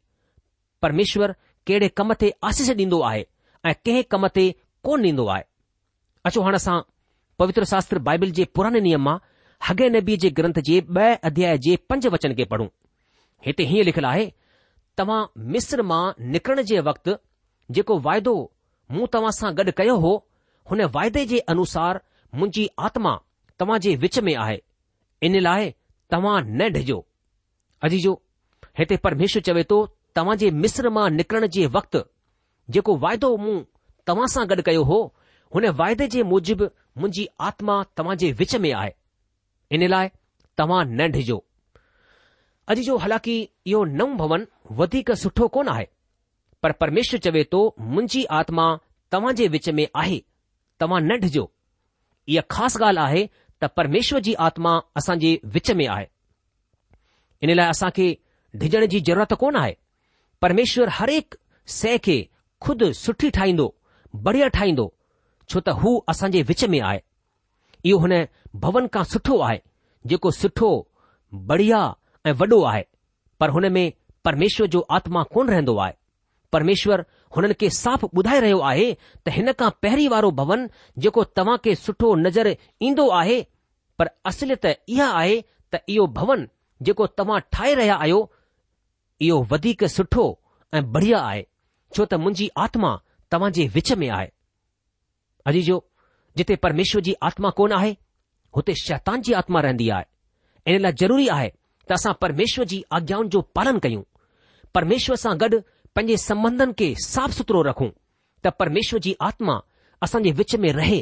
परमेश्वर 0.81 1.31
कहिड़े 1.67 1.87
कम 1.97 2.13
ते 2.21 2.31
आसीस 2.51 2.69
ॾींदो 2.69 3.01
आहे 3.09 3.23
ऐं 3.65 3.73
कंहिं 3.85 4.03
कम 4.11 4.27
ते 4.35 4.49
कोन 4.83 5.01
ॾींदो 5.05 5.25
आहे 5.33 5.43
अचो 6.27 6.41
हाणे 6.41 6.55
असां 6.55 6.79
पवित्र 7.39 7.63
शास्त्र 7.69 7.97
बाइबिल 8.07 8.31
जे 8.37 8.43
पुराने 8.55 8.79
नियम 8.85 9.03
मां 9.07 9.17
हगे 9.67 9.87
नबी 9.95 10.15
जे 10.23 10.29
ग्रंथ 10.37 10.59
जे 10.69 10.79
ॿ 10.79 11.15
अध्याय 11.29 11.57
जे 11.65 11.75
पंज 11.89 12.07
वचन 12.15 12.33
खे 12.37 12.43
पढ़ूं 12.53 12.67
हिते 13.45 13.63
हीअं 13.71 13.85
लिखियलु 13.87 14.07
आहे 14.09 14.25
तव्हां 14.99 15.19
मिस्र 15.55 15.81
मां 15.91 16.01
निकिरण 16.35 16.61
जे 16.71 16.79
वक़्तु 16.87 17.15
जेको 17.77 17.97
वाइदो 18.07 18.33
मूं 18.97 19.07
तव्हां 19.15 19.31
सां 19.39 19.51
गॾु 19.59 19.71
कयो 19.81 19.95
हो 20.05 20.11
हुन 20.71 20.83
वाइदे 20.97 21.25
जे 21.33 21.39
अनुसार 21.55 21.99
मुंहिंजी 22.35 22.67
आत्मा 22.89 23.13
तव्हां 23.63 23.79
जे 23.87 23.95
विच 24.05 24.19
में 24.29 24.33
आहे 24.45 24.57
इन 25.29 25.35
लाइ 25.47 25.71
तव्हां 26.15 26.35
न 26.45 26.69
डिॼो 26.77 26.99
अजीजो 27.89 28.13
हिते 28.81 28.97
परमेश्वर 29.09 29.41
चवे 29.49 29.63
थो 29.73 29.81
तव्हां 30.19 30.37
जे 30.45 30.51
मिस्र 30.65 30.89
मां 30.99 31.07
निकिरण 31.19 31.47
जे 31.57 31.65
वक़्तु 31.77 32.01
जेको 32.77 32.97
वाइदो 33.05 33.35
मूं 33.45 33.57
तव्हां 34.11 34.31
सां 34.37 34.47
गॾु 34.53 34.65
कयो 34.71 34.87
हो 34.93 35.01
हुन 35.53 35.65
वाइदे 35.79 36.05
जे 36.13 36.21
मुजिबि 36.33 36.65
मुंहिंजी 36.97 37.25
आत्मा 37.47 37.73
तव्हांजे 37.97 38.31
विच 38.37 38.55
में 38.63 38.71
आहे 38.81 38.91
इन 39.75 39.87
लाइ 39.93 40.07
तव्हां 40.57 40.83
न 40.91 41.07
डिॼो 41.15 41.37
अॼु 42.73 42.83
जो 42.87 42.95
हालांकि 43.03 43.35
इहो 43.71 43.83
नव 43.99 44.13
भवन 44.21 44.45
वधीक 44.79 45.11
सुठो 45.23 45.47
कोन 45.57 45.67
आहे 45.75 45.85
पर 46.63 46.71
परमेश्वर 46.83 47.19
चवे 47.25 47.43
थो 47.53 47.59
मुंहिंजी 47.79 48.23
आत्मा 48.39 48.65
तव्हां 49.15 49.33
जे 49.41 49.47
विच 49.57 49.69
में 49.79 49.85
आहे 50.01 50.17
तव्हां 50.79 51.01
न 51.07 51.19
डिजो 51.25 51.45
इहा 52.35 52.41
ख़ासि 52.55 52.79
ॻाल्हि 52.85 53.03
आहे 53.05 53.23
त 53.63 53.69
परमेश्वर 53.77 54.19
जी 54.27 54.33
आत्मा 54.47 54.73
असांजे 55.01 55.33
विच 55.55 55.71
में 55.81 55.87
आहे 55.95 56.05
इन 57.43 57.49
लाइ 57.57 57.67
असांखे 57.75 58.07
डिॼण 58.63 58.85
जी 58.93 58.99
ज़रूरत 59.09 59.33
कोन 59.43 59.55
आहे 59.63 59.73
परमेश्वर 60.45 60.89
हर 60.99 61.09
शइ 61.79 61.97
खे 62.07 62.17
खुदि 62.65 62.93
सुठी 63.01 63.29
ठाहींदो 63.37 63.67
बढ़िया 64.25 64.47
ठाहींदो 64.57 64.87
छो 65.49 65.59
त 65.65 65.69
हू 65.81 65.99
असांजे 66.09 66.41
विच 66.47 66.63
में 66.71 66.79
आहे 66.81 66.99
इहो 67.89 67.97
हुन 67.99 68.13
भवन 68.65 68.85
खां 68.93 69.03
सुठो 69.11 69.37
आहे 69.47 69.59
जेको 70.09 70.31
सुठो 70.39 70.69
बढ़िया 71.49 71.79
ऐं 72.27 72.33
वॾो 72.39 72.61
आहे 72.71 72.83
पर 73.39 73.49
हुन 73.55 73.71
में 73.75 73.91
परमेश्वर 74.25 74.67
जो 74.75 74.79
आत्मा 74.97 75.23
कोन 75.33 75.49
रहंदो 75.49 75.75
आहे 75.85 75.93
परमेश्वर 76.53 77.03
हुननि 77.35 77.53
खे 77.59 77.69
साफ़ 77.83 78.05
ॿुधाए 78.19 78.39
रहियो 78.45 78.59
आहे 78.69 78.87
त 79.25 79.29
हिन 79.37 79.51
खां 79.59 79.69
पहिरीं 79.83 80.07
वारो 80.13 80.29
भवन 80.39 80.67
जेको 81.05 81.23
तव्हां 81.37 81.57
खे 81.63 81.75
सुठो 81.85 82.13
नज़र 82.25 82.47
ईंदो 82.87 83.07
आहे 83.19 83.37
पर 83.99 84.07
असलियत 84.31 84.65
इहा 84.87 85.07
आहे 85.19 85.41
त 85.73 85.81
इहो 85.93 86.05
भवन 86.19 86.47
जेको 86.87 87.07
तव्हां 87.19 87.39
ठाहे 87.53 87.73
रहिया 87.79 87.95
आहियो 88.03 88.19
इहो 89.27 89.41
वधीक 89.51 89.83
सुठो 89.97 90.25
ऐं 90.77 90.83
बढ़िया 90.91 91.19
आहे 91.31 91.43
छो 91.95 92.05
त 92.11 92.13
मुंहिंजी 92.23 92.47
आत्मा 92.65 92.91
तव्हां 93.31 93.51
जे 93.57 93.67
विच 93.73 93.91
में 94.03 94.09
आहे 94.19 94.29
अजी 95.47 95.61
जो 95.63 95.83
जिथे 96.37 96.55
परमेश्वर 96.63 97.01
जी 97.07 97.13
आत्मा 97.29 97.49
कोन 97.57 97.71
आहे 97.73 97.95
हुते 98.55 98.73
शैतान 98.85 99.21
जी 99.27 99.33
आत्मा 99.39 99.61
रहंदी 99.61 99.89
आहे 99.95 100.73
इन 100.73 100.81
लाइ 100.81 100.91
ज़रूरी 101.01 101.27
आहे 101.35 101.49
त 101.89 101.91
असां 101.91 102.13
परमेश्वर 102.21 102.65
जी 102.71 102.83
आज्ञाउनि 102.97 103.29
जो 103.29 103.41
पालन 103.55 103.77
कयूं 103.85 104.03
परमेश्वर 104.75 105.15
सां 105.23 105.33
गॾु 105.39 105.59
पंहिंजे 105.95 106.17
संबंधन 106.23 106.71
खे 106.79 106.93
साफ़ 107.05 107.31
सुथरो 107.39 107.61
रखूं 107.69 107.89
त 108.43 108.53
परमेश्वर 108.59 108.99
जी 109.07 109.15
आत्मा 109.29 109.57
असांजे 110.05 110.31
विच 110.39 110.55
में 110.65 110.71
रहे 110.77 110.99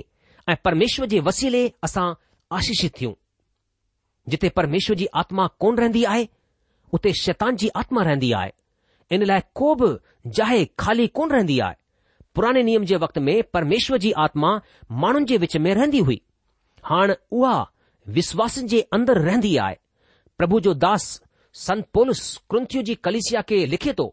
ऐं 0.49 0.55
परमेश्वर 0.65 1.05
जे 1.13 1.19
वसीले 1.27 1.63
असां 1.89 2.07
आशीषित 2.57 2.95
थियूं 2.99 3.13
जिथे 4.29 4.49
परमेश्वर 4.61 4.95
जी 5.01 5.07
आत्मा 5.23 5.47
कोन 5.59 5.77
रहंदी 5.77 6.03
आहे 6.13 6.25
उते 6.97 7.13
शैतान 7.21 7.55
जी 7.61 7.69
आत्मा 7.83 8.03
रहंदी 8.09 8.31
आहे 8.41 8.51
इन 9.15 9.23
लाइ 9.31 9.41
को 9.61 9.73
बि 9.83 9.89
जाहे 10.39 10.65
खाली 10.79 11.07
कोन 11.19 11.31
रहंदी 11.31 11.59
आहे 11.67 11.79
पुराने 12.35 12.61
नियम 12.63 12.83
जे 12.89 12.95
वक़्त 12.95 13.17
में 13.27 13.41
परमेश्वर 13.53 13.97
जी 14.03 14.11
आत्मा 14.25 14.51
माण्हुनि 15.03 15.25
जे 15.31 15.37
विच 15.37 15.55
में 15.63 15.73
रहंदी 15.73 15.99
हुई 16.09 16.21
हाणे 16.89 17.15
उहा 17.39 17.55
विश्वासनि 18.17 18.67
जे 18.67 18.81
अंदरु 18.97 19.23
रहंदी 19.23 19.55
आहे 19.63 19.75
प्रभु 20.37 20.59
जो 20.67 20.73
दास 20.83 21.05
संत 21.63 21.87
पोलिस 21.93 22.21
कृंथियूं 22.51 22.83
जी 22.89 22.95
कलिसिया 23.07 23.41
खे 23.49 23.65
लिखे 23.73 23.93
थो 23.99 24.05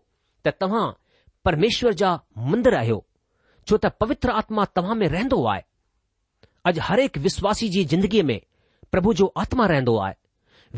त 0.47 0.53
तव्हां 0.61 0.87
परमेश्वर 1.45 1.93
जा 2.03 2.11
मंदरु 2.51 2.77
आहियो 2.77 3.05
छो 3.69 3.77
त 3.85 3.91
पवित्र 4.01 4.31
आत्मा 4.41 4.65
तव्हां 4.79 4.97
में 5.03 5.07
रहंदो 5.09 5.43
आहे 5.53 5.63
अॼु 6.71 6.81
हर 6.89 7.03
विश्वासी 7.29 7.69
जी 7.77 7.85
ज़िंदगीअ 7.95 8.25
में 8.33 8.41
प्रभु 8.93 9.13
जो 9.21 9.33
आत्मा 9.45 9.67
रहंदो 9.75 9.97
आहे 10.07 10.15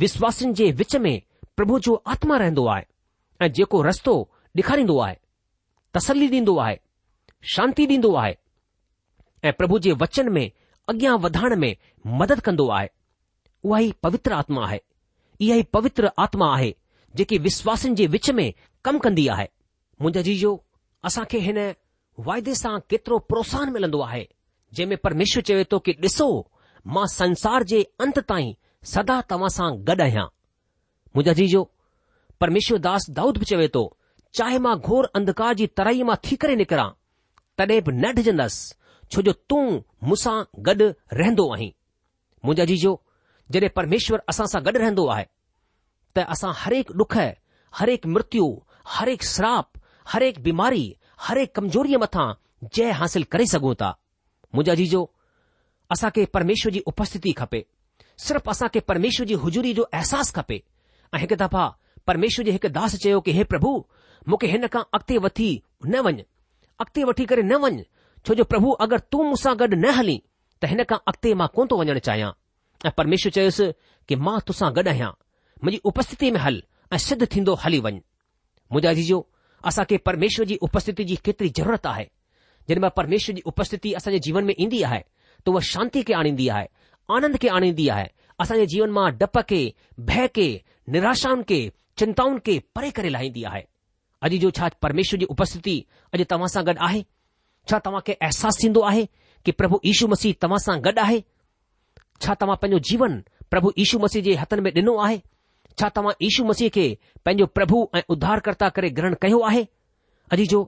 विश्वासनि 0.05 0.53
जे 0.61 0.70
विच 0.83 0.96
में 1.09 1.12
प्रभु 1.57 1.79
जो 1.88 1.94
आत्मा 2.16 2.37
रहंदो 2.44 2.66
आहे 2.76 2.87
ऐं 3.46 3.50
जेको 3.59 3.83
रस्तो 3.88 4.14
ॾेखारींदो 4.59 4.98
आहे 5.07 5.16
तसल्ली 5.94 6.29
ॾींदो 6.31 6.57
आहे 6.66 6.76
શાંતિ 7.48 7.85
દીندو 7.90 8.11
આય 8.20 8.37
એ 9.42 9.50
પ્રભુ 9.59 9.76
જે 9.85 9.94
वचन 10.03 10.29
મે 10.37 10.44
અગ્યા 10.92 11.20
વધાન 11.24 11.57
મે 11.62 11.70
મદદ 12.20 12.40
કંદો 12.48 12.66
આય 12.79 12.90
ઓહી 13.70 13.92
પવિત્રાત્મા 14.03 14.68
હૈ 14.72 14.81
ઈહી 15.44 15.68
પવિત્ર 15.74 16.07
આત્મા 16.22 16.55
હૈ 16.62 16.70
જેકી 17.20 17.40
વિશ્વાસન 17.46 17.96
જે 18.00 18.05
وچ 18.14 18.29
મે 18.40 18.46
કમ 18.85 18.96
કંદિયા 19.05 19.38
હૈ 19.40 19.48
મુજે 20.05 20.22
જીજો 20.29 20.53
અસા 21.11 21.24
કે 21.33 21.40
હને 21.46 21.66
વાયદે 22.29 22.55
સા 22.62 22.76
કિતરો 22.92 23.20
પ્રોષાન 23.31 23.72
મિલંદો 23.76 24.05
આય 24.07 24.26
જે 24.76 24.87
મે 24.90 24.96
પરમેશ્વર 25.05 25.42
ચવે 25.46 25.64
તો 25.72 25.81
કે 25.87 25.96
દિસો 26.05 26.26
માં 26.94 27.09
સંસાર 27.16 27.62
જે 27.70 27.81
અંત 28.07 28.20
તાઈ 28.33 28.57
સદા 28.92 29.20
તવાસા 29.31 29.70
ગડયા 29.88 30.29
મુજે 31.16 31.33
જીજો 31.40 31.62
પરમેશ્વર 32.40 32.79
દાસ 32.87 33.09
દાઉદ 33.18 33.40
બચે 33.42 33.57
તો 33.76 33.85
ચાહે 34.38 34.59
માં 34.66 34.81
ઘોર 34.87 35.05
અંધકાર 35.18 35.53
જી 35.59 35.72
તરઈ 35.81 36.05
માં 36.09 36.20
ઠીકરે 36.24 36.57
નિકરા 36.61 36.90
तॾहिं 37.59 37.81
बि 37.85 37.93
न 37.93 38.13
डढिजंदसि 38.13 38.75
छो 39.13 39.23
जो 39.27 39.33
तूं 39.51 39.65
मूं 40.09 40.15
सां 40.25 40.37
गॾु 40.69 40.91
रहंदो 41.21 41.53
आहीं 41.55 41.73
मुंहिंजा 42.45 42.65
जीजो 42.71 42.93
जॾहिं 43.55 43.69
परमेश्वर 43.79 44.23
असां 44.33 44.47
सां 44.53 44.63
गॾु 44.67 44.79
रहंदो 44.83 45.07
आहे 45.15 45.27
त 46.17 46.27
असां 46.35 46.53
हरेक 46.63 46.91
ॾुख 47.03 47.17
हरेक 47.81 48.07
मृत्यु 48.15 48.47
हरेक 48.97 49.23
स्राप 49.33 49.69
हरेक 50.13 50.41
बीमारी 50.47 50.87
हरेक 51.29 51.55
कमजोरीअ 51.55 51.99
मथा 52.05 52.25
जय 52.75 52.91
हासिल 53.01 53.23
करे 53.33 53.47
सघूं 53.55 53.75
था 53.83 53.91
मुंहिंजा 54.55 54.75
जीजो 54.83 55.03
असांखे 55.95 56.25
परमेश्वर 56.35 56.73
जी 56.73 56.81
उपस्थिति 56.93 57.33
खपे 57.41 57.63
सिर्फ़ु 58.25 58.51
असांखे 58.51 58.81
परमेश्वर 58.91 59.27
जी 59.31 59.35
हुजूरी 59.45 59.73
जो 59.79 59.83
अहसासु 59.99 60.33
खपे 60.39 60.59
ऐं 61.15 61.19
हिकु 61.21 61.37
दफ़ा 61.43 61.65
परमेश्वर 62.07 62.45
जे 62.49 62.53
हिकु 62.57 62.69
दास 62.79 62.95
चयो 63.05 63.21
कि 63.29 63.33
हे 63.39 63.45
प्रभु 63.53 63.71
मूंखे 64.29 64.47
हिन 64.55 64.67
खां 64.75 64.83
अॻिते 64.99 65.17
वधी 65.27 65.51
न 65.93 66.01
वञु 66.07 66.25
अॻिते 66.81 67.03
वठी 67.09 67.25
करे 67.31 67.43
न 67.43 67.55
वञु 67.62 67.83
छो 68.27 68.35
जो 68.35 68.45
प्रभु 68.51 68.71
अगरि 68.85 69.01
तूं 69.12 69.25
मूंसां 69.31 69.53
गॾु 69.62 69.66
न 69.77 69.90
हली 69.99 70.14
त 70.62 70.69
हिन 70.71 70.83
खां 70.93 70.99
अॻिते 71.12 71.33
मां 71.40 71.49
कोन्ह 71.57 71.69
थो 71.73 71.79
वञणु 71.81 72.01
चाहियां 72.09 72.31
ऐं 72.88 72.93
परमेश्वर 73.01 73.33
चयोसि 73.37 73.66
कि 74.09 74.16
मां 74.29 74.37
तोसां 74.51 74.71
गॾु 74.79 74.85
आहियां 74.93 75.11
मुंहिंजी 75.11 75.81
उपस्थिति 75.90 76.31
में 76.37 76.40
हल 76.45 76.57
ऐं 76.93 76.99
सिद्ध 77.07 77.27
थींदो 77.35 77.55
हली 77.64 77.81
वञु 77.87 77.99
मुंहिंजा 78.73 78.93
जी 79.01 79.05
जो 79.11 79.19
असां 79.71 79.85
खे 79.90 79.97
परमेश्वर 80.11 80.47
जी 80.53 80.57
उपस्थिति 80.69 81.05
जी 81.11 81.16
केतिरी 81.29 81.51
ज़रूरत 81.61 81.87
आहे 81.93 82.07
जेॾी 82.69 82.81
महिल 82.85 82.97
परमेश्वर 83.01 83.35
जी 83.37 83.43
उपस्थिती 83.53 83.93
असांजे 84.01 84.19
जीवन 84.29 84.45
में 84.51 84.55
ईंदी 84.59 84.83
आहे 84.90 85.03
त 85.03 85.49
उहा 85.55 85.61
शांती 85.73 86.03
खे 86.09 86.14
आणींदी 86.23 86.49
आहे 86.57 86.66
आनंद 87.19 87.37
खे 87.45 87.49
आणींदी 87.61 87.88
आहे 87.97 88.09
असां 88.45 88.61
जीवन 88.77 88.97
मां 89.01 89.11
डप 89.23 89.38
खे 89.53 89.61
भय 90.12 90.29
खे 90.40 90.49
निराशाउनि 90.97 91.47
खे 91.53 91.61
चिंताउनि 92.05 92.43
खे 92.51 92.59
परे 92.79 92.90
करे 93.01 93.12
लाहींदी 93.16 93.43
आहे 93.53 93.64
अॼु 94.27 94.39
जो 94.39 94.51
छा 94.57 94.69
परमेश्वर 94.85 95.19
जी 95.21 95.27
उपस्थिति 95.35 95.75
अॼु 96.17 96.25
तव्हां 96.31 96.49
सां 96.55 96.63
गॾु 96.67 96.73
आहे 96.87 97.05
छा 97.71 97.79
तव्हां 97.85 98.01
खे 98.07 98.13
अहसासु 98.13 98.59
थींदो 98.65 98.81
आहे 98.91 99.05
कि 99.45 99.53
प्रभु 99.61 99.81
यीशू 99.87 100.09
मसीह 100.13 100.35
तव्हां 100.43 100.59
सां 100.65 100.77
गॾु 100.87 100.93
आहे 101.05 101.21
छा 102.25 102.35
तव्हां 102.41 102.57
पंहिंजो 102.63 102.79
जीवन 102.89 103.15
प्रभु 103.51 103.73
यीशू 103.79 103.99
मसीह 103.99 104.23
जे 104.27 104.35
हथनि 104.43 104.61
में 104.67 104.71
ॾिनो 104.77 104.97
आहे 105.07 105.21
छा 105.81 105.89
तव्हां 105.99 106.13
यीशू 106.23 106.45
मसीह 106.51 106.69
खे 106.77 106.85
पंहिंजो 107.25 107.47
प्रभु 107.61 107.81
ऐं 107.97 108.03
उद्धारकर्ता 108.17 108.69
करे 108.79 108.91
ग्रहण 109.01 109.15
कयो 109.23 109.39
आहे 109.53 109.63
अॼु 110.37 110.45
जो 110.53 110.61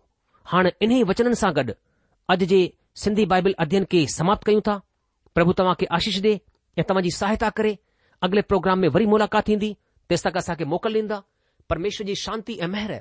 हाणे 0.55 0.73
इन्हीअ 0.87 1.05
वचननि 1.13 1.41
सां 1.45 1.53
गॾु 1.61 1.75
अॼु 2.35 2.49
जे 2.55 2.63
सिंधी 3.05 3.27
बाइबल 3.37 3.55
अध्ययन 3.67 3.85
खे 3.93 4.05
समाप्त 4.17 4.45
कयूं 4.51 4.65
था 4.71 4.81
प्रभु 5.35 5.59
तव्हां 5.61 5.75
खे 5.83 5.87
आशीष 6.01 6.21
ॾे 6.29 6.33
ऐं 6.33 6.89
तव्हां 6.89 7.05
जी 7.09 7.15
सहायता 7.21 7.51
करे 7.61 7.77
अॻिले 8.29 8.47
प्रोग्राम 8.53 8.87
में 8.87 8.89
वरी 8.99 9.07
मुलाक़ात 9.17 9.47
थींदी 9.49 9.75
तेसि 10.15 10.29
तक 10.29 10.37
असांखे 10.45 10.65
मोकल 10.75 10.99
ॾींदा 11.05 11.23
परमेश्वर 11.75 12.07
जी 12.07 12.15
शांती 12.27 12.59
ऐं 12.65 12.69
महिर 12.77 13.01